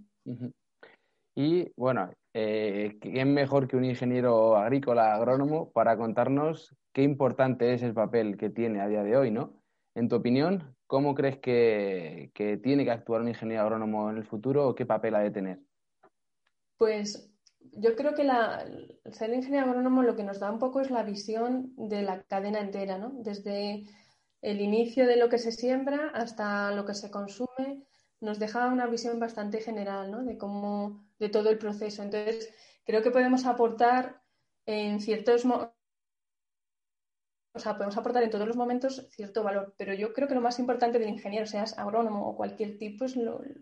Y 1.36 1.71
bueno, 1.75 2.12
eh, 2.34 2.97
¿quién 3.02 3.34
mejor 3.34 3.67
que 3.67 3.78
un 3.78 3.86
ingeniero 3.86 4.58
agrícola 4.58 5.15
agrónomo 5.15 5.71
para 5.71 5.97
contarnos 5.97 6.75
qué 6.93 7.02
importante 7.02 7.73
es 7.73 7.82
el 7.82 7.93
papel 7.93 8.38
que 8.38 8.49
tiene 8.49 8.82
a 8.82 8.88
día 8.88 9.04
de 9.04 9.17
hoy, 9.17 9.32
¿no? 9.32 9.54
En 9.95 10.10
tu 10.10 10.17
opinión, 10.17 10.75
¿cómo 10.89 11.13
crees 11.13 11.38
que, 11.38 12.32
tiene 12.63 12.84
que 12.84 12.89
actuar 12.89 13.21
un 13.21 13.28
ingeniero 13.28 13.62
agrónomo 13.62 14.10
en 14.10 14.17
el 14.17 14.25
futuro 14.25 14.67
o 14.67 14.73
qué 14.73 14.88
papel 14.88 15.13
ha 15.13 15.19
de 15.19 15.30
tener? 15.30 15.60
Pues 16.78 17.32
yo 17.60 17.95
creo 17.95 18.15
que 18.15 18.23
la, 18.23 18.65
ser 19.12 19.32
ingeniero 19.32 19.67
agrónomo 19.67 20.02
lo 20.02 20.15
que 20.15 20.23
nos 20.23 20.39
da 20.39 20.52
un 20.52 20.58
poco 20.58 20.82
es 20.82 20.89
la 20.89 21.04
visión 21.04 21.73
de 21.78 22.02
la 22.02 22.23
cadena 22.23 22.60
entera, 22.60 22.97
¿no? 22.97 23.12
Desde 23.19 23.84
el 24.41 24.62
inicio 24.62 25.06
de 25.06 25.17
lo 25.17 25.30
que 25.30 25.38
se 25.38 25.52
siembra 25.52 26.10
hasta 26.12 26.71
lo 26.71 26.86
que 26.86 26.95
se 26.95 27.12
consume, 27.12 27.84
nos 28.19 28.39
deja 28.39 28.65
una 28.65 28.88
visión 28.88 29.19
bastante 29.19 29.62
general, 29.62 30.10
¿no? 30.10 30.23
De 30.23 30.39
cómo, 30.39 31.06
de 31.19 31.30
todo 31.30 31.52
el 31.52 31.60
proceso. 31.60 32.02
Entonces, 32.02 32.52
creo 32.84 33.04
que 33.04 33.12
podemos 33.12 33.45
aportar 33.45 34.23
en 34.65 35.02
ciertos 35.02 35.45
o 37.53 37.59
sea, 37.59 37.73
podemos 37.73 37.97
aportar 37.97 38.23
en 38.23 38.29
todos 38.29 38.47
los 38.47 38.57
momentos 38.57 39.07
cierto 39.12 39.43
valor, 39.43 39.73
pero 39.77 39.93
yo 39.93 40.13
creo 40.13 40.27
que 40.27 40.35
lo 40.35 40.41
más 40.41 40.59
importante 40.59 40.99
del 40.99 41.09
ingeniero, 41.09 41.45
seas 41.45 41.77
agrónomo 41.77 42.27
o 42.27 42.35
cualquier 42.35 42.77
tipo, 42.77 43.05
es 43.05 43.15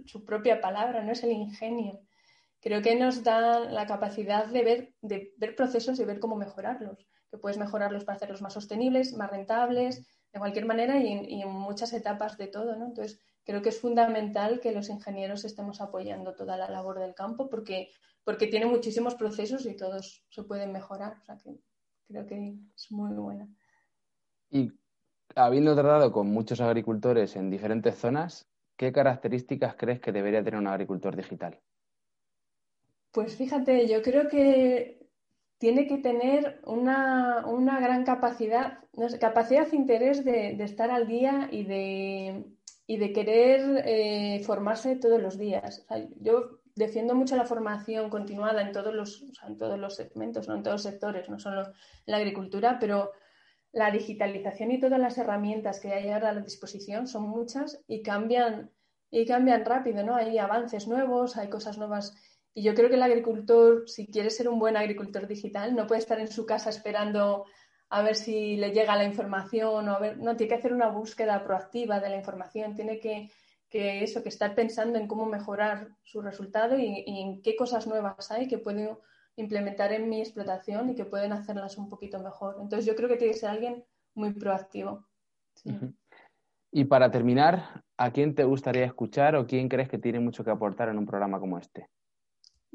su 0.05 0.25
propia 0.25 0.61
palabra, 0.61 1.03
no 1.03 1.11
es 1.11 1.23
el 1.23 1.31
ingenio 1.31 2.01
creo 2.59 2.81
que 2.81 2.95
nos 2.95 3.23
da 3.23 3.59
la 3.59 3.85
capacidad 3.85 4.47
de 4.47 4.63
ver, 4.63 4.93
de 5.01 5.33
ver 5.37 5.55
procesos 5.55 5.99
y 5.99 6.05
ver 6.05 6.19
cómo 6.19 6.35
mejorarlos, 6.35 7.07
que 7.29 7.37
puedes 7.37 7.57
mejorarlos 7.57 8.03
para 8.03 8.17
hacerlos 8.17 8.41
más 8.41 8.53
sostenibles, 8.53 9.13
más 9.13 9.29
rentables, 9.29 10.05
de 10.33 10.39
cualquier 10.39 10.65
manera 10.65 10.99
y 10.99 11.41
en, 11.41 11.49
muchas 11.49 11.93
etapas 11.93 12.37
de 12.37 12.47
todo, 12.47 12.75
¿no? 12.75 12.87
Entonces, 12.87 13.21
creo 13.45 13.61
que 13.61 13.69
es 13.69 13.79
fundamental 13.79 14.59
que 14.59 14.71
los 14.71 14.89
ingenieros 14.89 15.45
estemos 15.45 15.79
apoyando 15.79 16.35
toda 16.35 16.57
la 16.57 16.69
labor 16.69 16.99
del 16.99 17.15
campo 17.15 17.49
porque, 17.49 17.91
porque 18.23 18.47
tiene 18.47 18.65
muchísimos 18.65 19.15
procesos 19.15 19.65
y 19.65 19.75
todos 19.75 20.25
se 20.29 20.43
pueden 20.43 20.73
mejorar. 20.73 21.17
O 21.21 21.23
sea, 21.23 21.37
que 21.37 21.57
creo 22.07 22.25
que 22.25 22.55
es 22.75 22.91
muy 22.91 23.13
buena. 23.15 23.47
Y 24.49 24.71
habiendo 25.35 25.75
tratado 25.75 26.11
con 26.11 26.27
muchos 26.27 26.61
agricultores 26.61 27.35
en 27.35 27.49
diferentes 27.49 27.95
zonas, 27.95 28.47
¿qué 28.75 28.91
características 28.91 29.75
crees 29.75 29.99
que 29.99 30.11
debería 30.11 30.43
tener 30.43 30.59
un 30.59 30.67
agricultor 30.67 31.15
digital? 31.15 31.59
Pues 33.11 33.35
fíjate, 33.35 33.87
yo 33.87 34.01
creo 34.01 34.27
que 34.27 34.97
tiene 35.57 35.87
que 35.87 35.97
tener 35.97 36.61
una, 36.65 37.43
gran 37.81 38.03
capacidad, 38.03 38.79
capacidad 39.19 39.67
e 39.71 39.75
interés 39.75 40.23
de, 40.23 40.51
estar 40.63 40.91
al 40.91 41.07
día 41.07 41.49
y 41.51 41.63
de, 41.63 42.45
y 42.85 42.97
de 42.97 43.13
querer 43.13 43.83
eh, 43.85 44.43
formarse 44.45 44.95
todos 44.97 45.21
los 45.21 45.37
días. 45.37 45.85
yo 46.21 46.59
defiendo 46.75 47.15
mucho 47.15 47.35
la 47.35 47.45
formación 47.45 48.11
continuada 48.11 48.61
en 48.61 48.71
todos 48.71 48.93
los, 48.93 49.25
en 49.47 49.57
todos 49.57 49.79
los 49.79 49.95
segmentos, 49.95 50.47
no 50.47 50.55
en 50.55 50.61
todos 50.61 50.75
los 50.75 50.83
sectores, 50.83 51.27
no 51.27 51.39
solo 51.39 51.61
en 51.63 51.73
la 52.05 52.17
agricultura, 52.17 52.77
pero 52.79 53.11
la 53.77 53.91
digitalización 53.91 54.71
y 54.71 54.79
todas 54.79 54.99
las 54.99 55.19
herramientas 55.19 55.79
que 55.79 55.93
hay 55.93 56.09
ahora 56.09 56.29
a 56.29 56.33
la 56.33 56.41
disposición 56.41 57.07
son 57.07 57.29
muchas 57.29 57.79
y 57.87 58.01
cambian, 58.01 58.71
y 59.11 59.25
cambian 59.25 59.65
rápido, 59.65 60.03
¿no? 60.03 60.15
Hay 60.15 60.39
avances 60.39 60.87
nuevos, 60.87 61.37
hay 61.37 61.47
cosas 61.47 61.77
nuevas 61.77 62.15
y 62.55 62.63
yo 62.63 62.73
creo 62.73 62.89
que 62.89 62.95
el 62.95 63.03
agricultor, 63.03 63.87
si 63.87 64.07
quiere 64.07 64.31
ser 64.31 64.49
un 64.49 64.57
buen 64.57 64.75
agricultor 64.75 65.27
digital, 65.27 65.75
no 65.75 65.85
puede 65.85 66.01
estar 66.01 66.19
en 66.19 66.27
su 66.27 66.47
casa 66.47 66.71
esperando 66.71 67.45
a 67.87 68.01
ver 68.01 68.15
si 68.15 68.57
le 68.57 68.71
llega 68.71 68.95
la 68.95 69.03
información 69.03 69.69
o 69.69 69.81
no, 70.15 70.35
tiene 70.35 70.47
que 70.47 70.55
hacer 70.55 70.73
una 70.73 70.89
búsqueda 70.89 71.43
proactiva 71.43 71.99
de 71.99 72.09
la 72.09 72.17
información, 72.17 72.73
tiene 72.73 72.99
que, 72.99 73.29
eso, 74.01 74.23
que 74.23 74.29
estar 74.29 74.55
pensando 74.55 74.97
en 74.97 75.07
cómo 75.07 75.27
mejorar 75.27 75.89
su 76.03 76.19
resultado 76.19 76.79
y, 76.79 77.03
en 77.05 77.43
qué 77.43 77.55
cosas 77.55 77.85
nuevas 77.85 78.31
hay 78.31 78.47
que 78.47 78.57
puedo 78.57 79.01
implementar 79.37 79.93
en 79.93 80.09
mi 80.09 80.19
explotación 80.19 80.89
y 80.89 80.95
que 80.95 81.05
pueden 81.05 81.31
hacerlas 81.31 81.77
un 81.77 81.89
poquito 81.89 82.19
mejor. 82.19 82.57
Entonces 82.59 82.85
yo 82.85 82.95
creo 82.95 83.07
que 83.07 83.15
tiene 83.15 83.33
que 83.33 83.39
ser 83.39 83.49
alguien 83.49 83.85
muy 84.13 84.33
proactivo. 84.33 85.07
Y 86.71 86.85
para 86.85 87.09
terminar, 87.09 87.83
¿a 87.97 88.11
quién 88.11 88.35
te 88.35 88.43
gustaría 88.43 88.85
escuchar 88.85 89.35
o 89.35 89.47
quién 89.47 89.69
crees 89.69 89.89
que 89.89 89.97
tiene 89.97 90.19
mucho 90.19 90.43
que 90.43 90.51
aportar 90.51 90.89
en 90.89 90.97
un 90.97 91.05
programa 91.05 91.39
como 91.39 91.57
este? 91.57 91.87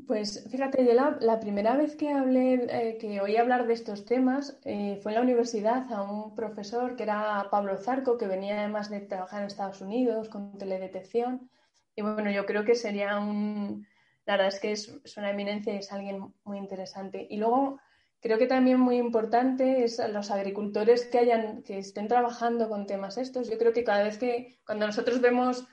Pues 0.06 0.48
fíjate, 0.50 0.84
yo 0.84 0.94
la, 0.94 1.38
primera 1.38 1.76
vez 1.76 1.96
que 1.96 2.10
hablé, 2.10 2.66
eh, 2.70 2.98
que 2.98 3.20
oí 3.20 3.36
hablar 3.36 3.66
de 3.66 3.74
estos 3.74 4.04
temas, 4.04 4.58
eh, 4.64 4.98
fue 5.02 5.12
en 5.12 5.16
la 5.16 5.22
universidad 5.22 5.92
a 5.92 6.02
un 6.02 6.34
profesor 6.34 6.96
que 6.96 7.02
era 7.02 7.48
Pablo 7.50 7.76
Zarco, 7.76 8.16
que 8.16 8.26
venía 8.26 8.58
además 8.58 8.88
de 8.88 9.00
trabajar 9.00 9.40
en 9.40 9.46
Estados 9.48 9.80
Unidos 9.80 10.28
con 10.28 10.56
teledetección. 10.58 11.50
Y 11.94 12.02
bueno, 12.02 12.30
yo 12.30 12.46
creo 12.46 12.64
que 12.64 12.74
sería 12.74 13.18
un, 13.18 13.86
la 14.26 14.36
verdad 14.36 14.54
es 14.54 14.60
que 14.60 14.72
es, 14.72 15.16
una 15.16 15.30
eminencia 15.30 15.74
y 15.74 15.78
es 15.78 15.92
alguien 15.92 16.32
muy 16.44 16.58
interesante. 16.58 17.26
Y 17.28 17.38
luego 17.38 17.80
creo 18.20 18.38
que 18.38 18.46
también 18.46 18.78
muy 18.78 18.96
importante 18.96 19.84
es 19.84 20.00
los 20.10 20.30
agricultores 20.30 21.06
que 21.06 21.18
hayan, 21.18 21.62
que 21.62 21.78
estén 21.78 22.08
trabajando 22.08 22.68
con 22.68 22.86
temas 22.86 23.18
estos. 23.18 23.50
Yo 23.50 23.58
creo 23.58 23.72
que 23.72 23.84
cada 23.84 24.04
vez 24.04 24.18
que, 24.18 24.60
cuando 24.64 24.86
nosotros 24.86 25.20
vemos 25.20 25.66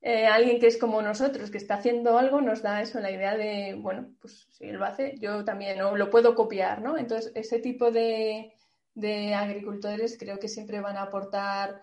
eh, 0.00 0.26
alguien 0.26 0.60
que 0.60 0.68
es 0.68 0.78
como 0.78 1.02
nosotros, 1.02 1.50
que 1.50 1.58
está 1.58 1.74
haciendo 1.74 2.18
algo, 2.18 2.40
nos 2.40 2.62
da 2.62 2.80
eso, 2.80 3.00
la 3.00 3.10
idea 3.10 3.36
de, 3.36 3.74
bueno, 3.78 4.14
pues 4.20 4.46
si 4.50 4.64
él 4.64 4.76
lo 4.76 4.84
hace, 4.84 5.16
yo 5.18 5.44
también, 5.44 5.80
o 5.82 5.96
lo 5.96 6.08
puedo 6.10 6.34
copiar, 6.34 6.80
¿no? 6.80 6.96
Entonces, 6.96 7.32
ese 7.34 7.58
tipo 7.58 7.90
de, 7.90 8.54
de 8.94 9.34
agricultores 9.34 10.16
creo 10.18 10.38
que 10.38 10.48
siempre 10.48 10.80
van 10.80 10.96
a 10.96 11.02
aportar 11.02 11.82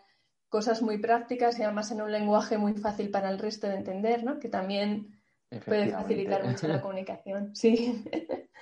cosas 0.49 0.81
muy 0.81 0.97
prácticas 0.97 1.59
y 1.59 1.63
además 1.63 1.91
en 1.91 2.01
un 2.01 2.11
lenguaje 2.11 2.57
muy 2.57 2.73
fácil 2.73 3.09
para 3.11 3.29
el 3.29 3.39
resto 3.39 3.67
de 3.67 3.75
entender, 3.75 4.23
¿no? 4.23 4.39
Que 4.39 4.49
también 4.49 5.15
puede 5.65 5.91
facilitar 5.91 6.45
mucho 6.45 6.67
la 6.67 6.81
comunicación, 6.81 7.51
sí. 7.55 8.03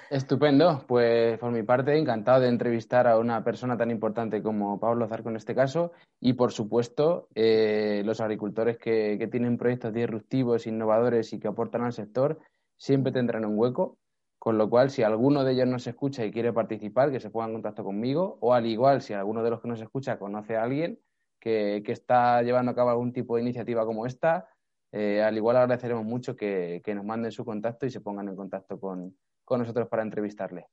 Estupendo, 0.09 0.83
pues 0.87 1.39
por 1.39 1.51
mi 1.51 1.63
parte 1.63 1.97
encantado 1.97 2.41
de 2.41 2.49
entrevistar 2.49 3.07
a 3.07 3.17
una 3.17 3.43
persona 3.43 3.77
tan 3.77 3.89
importante 3.89 4.43
como 4.43 4.79
Pablo 4.79 5.07
Zarco 5.07 5.29
en 5.29 5.37
este 5.37 5.55
caso 5.55 5.91
y 6.19 6.33
por 6.33 6.51
supuesto 6.51 7.29
eh, 7.35 8.03
los 8.05 8.19
agricultores 8.19 8.77
que, 8.77 9.17
que, 9.17 9.27
tienen 9.27 9.57
proyectos 9.57 9.93
disruptivos, 9.93 10.67
innovadores 10.67 11.33
y 11.33 11.39
que 11.39 11.47
aportan 11.47 11.83
al 11.83 11.93
sector 11.93 12.39
siempre 12.77 13.11
tendrán 13.11 13.45
un 13.45 13.57
hueco, 13.57 13.97
con 14.37 14.57
lo 14.57 14.69
cual 14.69 14.89
si 14.89 15.03
alguno 15.03 15.43
de 15.43 15.53
ellos 15.53 15.67
nos 15.67 15.87
escucha 15.87 16.25
y 16.25 16.31
quiere 16.31 16.51
participar, 16.51 17.11
que 17.11 17.19
se 17.19 17.29
ponga 17.29 17.47
en 17.47 17.53
contacto 17.53 17.83
conmigo 17.83 18.37
o 18.41 18.53
al 18.53 18.65
igual 18.65 19.01
si 19.01 19.13
alguno 19.13 19.41
de 19.41 19.51
los 19.51 19.61
que 19.61 19.69
nos 19.69 19.81
escucha 19.81 20.19
conoce 20.19 20.57
a 20.57 20.63
alguien 20.63 20.99
que, 21.39 21.81
que 21.85 21.91
está 21.91 22.41
llevando 22.41 22.71
a 22.71 22.75
cabo 22.75 22.89
algún 22.89 23.13
tipo 23.13 23.35
de 23.35 23.41
iniciativa 23.41 23.85
como 23.85 24.05
esta, 24.05 24.49
eh, 24.95 25.23
al 25.23 25.35
igual 25.35 25.57
agradeceremos 25.57 26.05
mucho 26.05 26.35
que, 26.35 26.81
nos 26.95 27.03
manden 27.03 27.31
su 27.31 27.43
contacto 27.43 27.87
y 27.87 27.89
se 27.89 27.99
pongan 27.99 28.27
en 28.27 28.35
contacto 28.35 28.79
con, 28.79 29.17
nosotros 29.49 29.87
para 29.87 30.03
entrevistarle. 30.03 30.67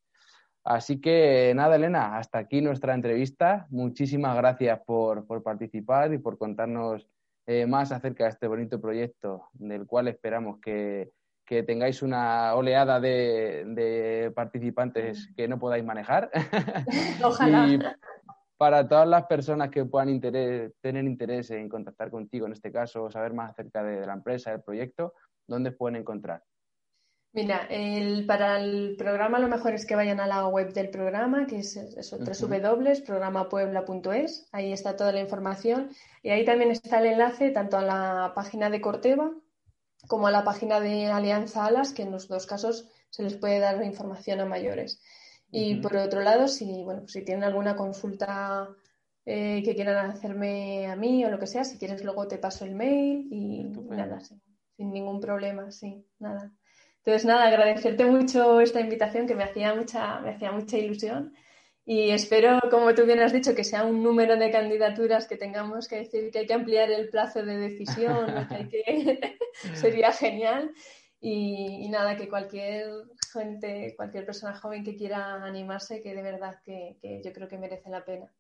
Así 0.63 1.01
que 1.01 1.53
nada, 1.57 1.77
Elena, 1.77 2.19
hasta 2.19 2.39
aquí 2.39 2.61
nuestra 2.61 2.95
entrevista. 2.95 3.67
Muchísimas 3.71 4.37
gracias 4.37 4.79
por, 4.85 5.27
participar 5.43 6.13
y 6.13 6.19
por 6.19 6.37
contarnos 6.37 7.09
eh, 7.47 7.65
más 7.67 7.93
acerca 7.93 8.25
de 8.25 8.31
este 8.31 8.47
bonito 8.47 8.79
proyecto 8.79 9.49
del 9.55 9.87
cual 9.87 10.09
esperamos 10.09 10.61
que, 10.61 11.11
tengáis 11.67 12.01
una 12.03 12.55
oleada 12.55 13.01
de, 13.01 14.31
participantes 14.37 15.33
que 15.35 15.49
no 15.49 15.59
podáis 15.59 15.85
manejar. 15.85 16.31
Ojalá 17.25 17.97
para 18.61 18.87
todas 18.87 19.09
las 19.09 19.25
personas 19.25 19.71
que 19.71 19.87
puedan 19.87 20.21
tener 20.21 21.05
interés 21.07 21.51
en 21.51 21.67
contactar 21.67 22.11
contigo 22.11 22.45
en 22.45 22.53
este 22.53 22.71
caso, 22.71 23.05
o 23.05 23.11
saber 23.11 23.33
más 23.33 23.53
acerca 23.53 23.83
de, 23.83 24.07
la 24.07 24.13
empresa, 24.13 24.51
del 24.51 24.61
proyecto, 24.61 25.15
¿dónde 25.47 25.73
pueden 25.73 25.97
encontrar? 25.97 26.43
Mira, 27.33 27.67
para 28.27 28.61
el 28.61 28.97
programa 28.99 29.39
lo 29.39 29.49
mejor 29.49 29.73
es 29.73 29.87
que 29.87 29.97
vayan 29.97 30.21
a 30.21 30.27
la 30.27 30.47
web 30.47 30.75
del 30.75 30.91
programa, 30.91 31.47
que 31.47 31.61
es, 31.61 31.75
es 31.75 32.13
www.programapuebla.es. 32.13 34.47
Ahí 34.53 34.75
está 34.75 34.95
toda 34.95 35.13
la 35.13 35.21
información. 35.21 35.89
Y 36.23 36.29
ahí 36.29 36.45
también 36.45 36.71
está 36.71 36.99
el 36.99 37.07
enlace 37.07 37.53
tanto 37.53 37.79
a 37.79 37.83
la 37.83 38.33
página 38.35 38.69
de 38.69 38.83
Corteva 38.83 39.33
como 40.07 40.27
a 40.27 40.31
la 40.31 40.45
página 40.45 40.81
de 40.81 41.07
Alianza 41.07 41.65
Alas, 41.65 41.95
que 41.95 42.03
en 42.03 42.11
los 42.11 42.29
dos 42.29 42.47
casos 42.47 42.91
se 43.09 43.23
les 43.23 43.39
puede 43.39 43.59
dar 43.59 43.83
información 43.83 44.41
a 44.41 44.45
mayores. 44.45 45.01
Y 45.53 45.77
por 45.77 45.97
otro 45.97 46.21
lado, 46.21 46.49
si, 46.49 46.83
bueno, 46.85 47.09
si 47.09 47.25
tienen 47.25 47.45
alguna 47.45 47.75
consulta 47.75 48.69
eh, 49.27 49.63
que 49.65 49.75
quieran 49.75 50.11
hacerme 50.11 50.87
a 50.87 50.97
mí 50.97 51.25
o 51.25 51.31
lo 51.31 51.39
que 51.39 51.47
sea, 51.47 51.65
si 51.65 51.79
quieres 51.79 52.05
luego 52.05 52.29
te 52.29 52.39
paso 52.39 52.65
el 52.65 52.75
mail 52.75 53.29
y 53.31 53.65
nada, 53.65 54.21
sin, 54.21 54.41
ningún 54.79 55.21
problema, 55.21 55.71
sí, 55.71 56.05
nada. 56.19 56.53
Entonces, 56.99 57.25
nada, 57.25 57.47
agradecerte 57.49 58.05
mucho 58.05 58.61
esta 58.61 58.81
invitación 58.81 59.27
que 59.27 59.35
me 59.35 59.45
hacía 59.45 59.75
mucha, 59.75 60.21
me 60.21 60.31
hacía 60.31 60.53
mucha 60.53 60.77
ilusión 60.79 61.35
Y 61.85 62.11
espero, 62.11 62.61
como 62.71 62.95
tú 62.95 63.05
bien 63.05 63.21
has 63.21 63.33
dicho, 63.33 63.55
que 63.55 63.65
sea 63.65 63.85
un 63.85 64.03
número 64.03 64.37
de 64.37 64.51
candidaturas 64.51 65.27
que 65.27 65.37
tengamos 65.37 65.89
que 65.89 65.97
decir 65.97 66.31
que 66.31 66.41
hay 66.41 66.47
que 66.47 66.55
ampliar 66.55 66.91
el 66.91 67.09
plazo 67.09 67.43
de 67.43 67.57
decisión, 67.57 68.49
que, 68.71 69.21
sería 69.75 70.13
genial. 70.13 70.71
Y, 71.23 71.89
nada, 71.91 72.17
que 72.17 72.29
cualquier 72.29 72.87
gente, 73.33 73.95
cualquier 73.95 74.25
persona 74.25 74.57
joven 74.57 74.83
que 74.83 74.97
quiera 74.97 75.45
animarse, 75.45 76.01
que 76.01 76.15
de 76.15 76.23
verdad 76.23 76.61
que, 76.65 76.99
yo 77.23 77.33
creo 77.33 77.47
que 77.47 77.59
merece 77.59 77.91
la 77.91 78.05
pena. 78.05 78.33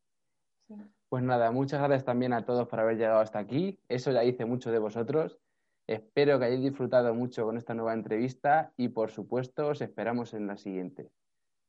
Pues 1.08 1.22
nada, 1.22 1.50
muchas 1.50 1.80
gracias 1.80 2.04
también 2.04 2.32
a 2.32 2.44
todos 2.44 2.68
por 2.68 2.80
haber 2.80 2.96
llegado 2.96 3.20
hasta 3.20 3.38
aquí. 3.38 3.80
Eso 3.88 4.12
ya 4.12 4.20
dice 4.20 4.46
mucho 4.46 4.70
de 4.70 4.78
vosotros. 4.78 5.38
Espero 5.86 6.38
que 6.38 6.44
hayáis 6.46 6.62
disfrutado 6.62 7.12
mucho 7.14 7.44
con 7.44 7.58
esta 7.58 7.74
nueva 7.74 7.92
entrevista 7.92 8.72
y 8.76 8.88
por 8.88 9.10
supuesto 9.10 9.68
os 9.68 9.80
esperamos 9.82 10.32
en 10.34 10.46
la 10.46 10.56
siguiente. 10.56 11.10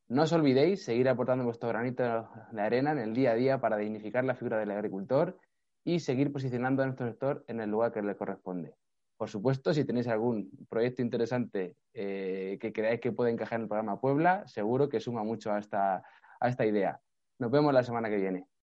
No 0.07 0.23
os 0.23 0.33
olvidéis 0.33 0.83
seguir 0.83 1.09
aportando 1.09 1.43
vuestro 1.43 1.69
granito 1.69 2.29
de 2.51 2.61
arena 2.61 2.91
en 2.91 2.99
el 2.99 3.13
día 3.13 3.31
a 3.31 3.35
día 3.35 3.59
para 3.59 3.77
dignificar 3.77 4.23
la 4.23 4.35
figura 4.35 4.59
del 4.59 4.71
agricultor 4.71 5.39
y 5.83 5.99
seguir 5.99 6.31
posicionando 6.31 6.83
a 6.83 6.85
nuestro 6.85 7.07
sector 7.07 7.43
en 7.47 7.61
el 7.61 7.69
lugar 7.69 7.91
que 7.91 8.01
le 8.01 8.15
corresponde. 8.15 8.75
Por 9.21 9.29
supuesto, 9.29 9.71
si 9.71 9.85
tenéis 9.85 10.07
algún 10.07 10.49
proyecto 10.67 11.03
interesante 11.03 11.75
eh, 11.93 12.57
que 12.59 12.73
creáis 12.73 12.99
que 12.99 13.11
puede 13.11 13.29
encajar 13.29 13.57
en 13.57 13.61
el 13.61 13.67
programa 13.67 14.01
Puebla, 14.01 14.47
seguro 14.47 14.89
que 14.89 14.99
suma 14.99 15.23
mucho 15.23 15.51
a 15.51 15.59
esta, 15.59 16.01
a 16.39 16.49
esta 16.49 16.65
idea. 16.65 16.99
Nos 17.37 17.51
vemos 17.51 17.71
la 17.71 17.83
semana 17.83 18.09
que 18.09 18.15
viene. 18.15 18.47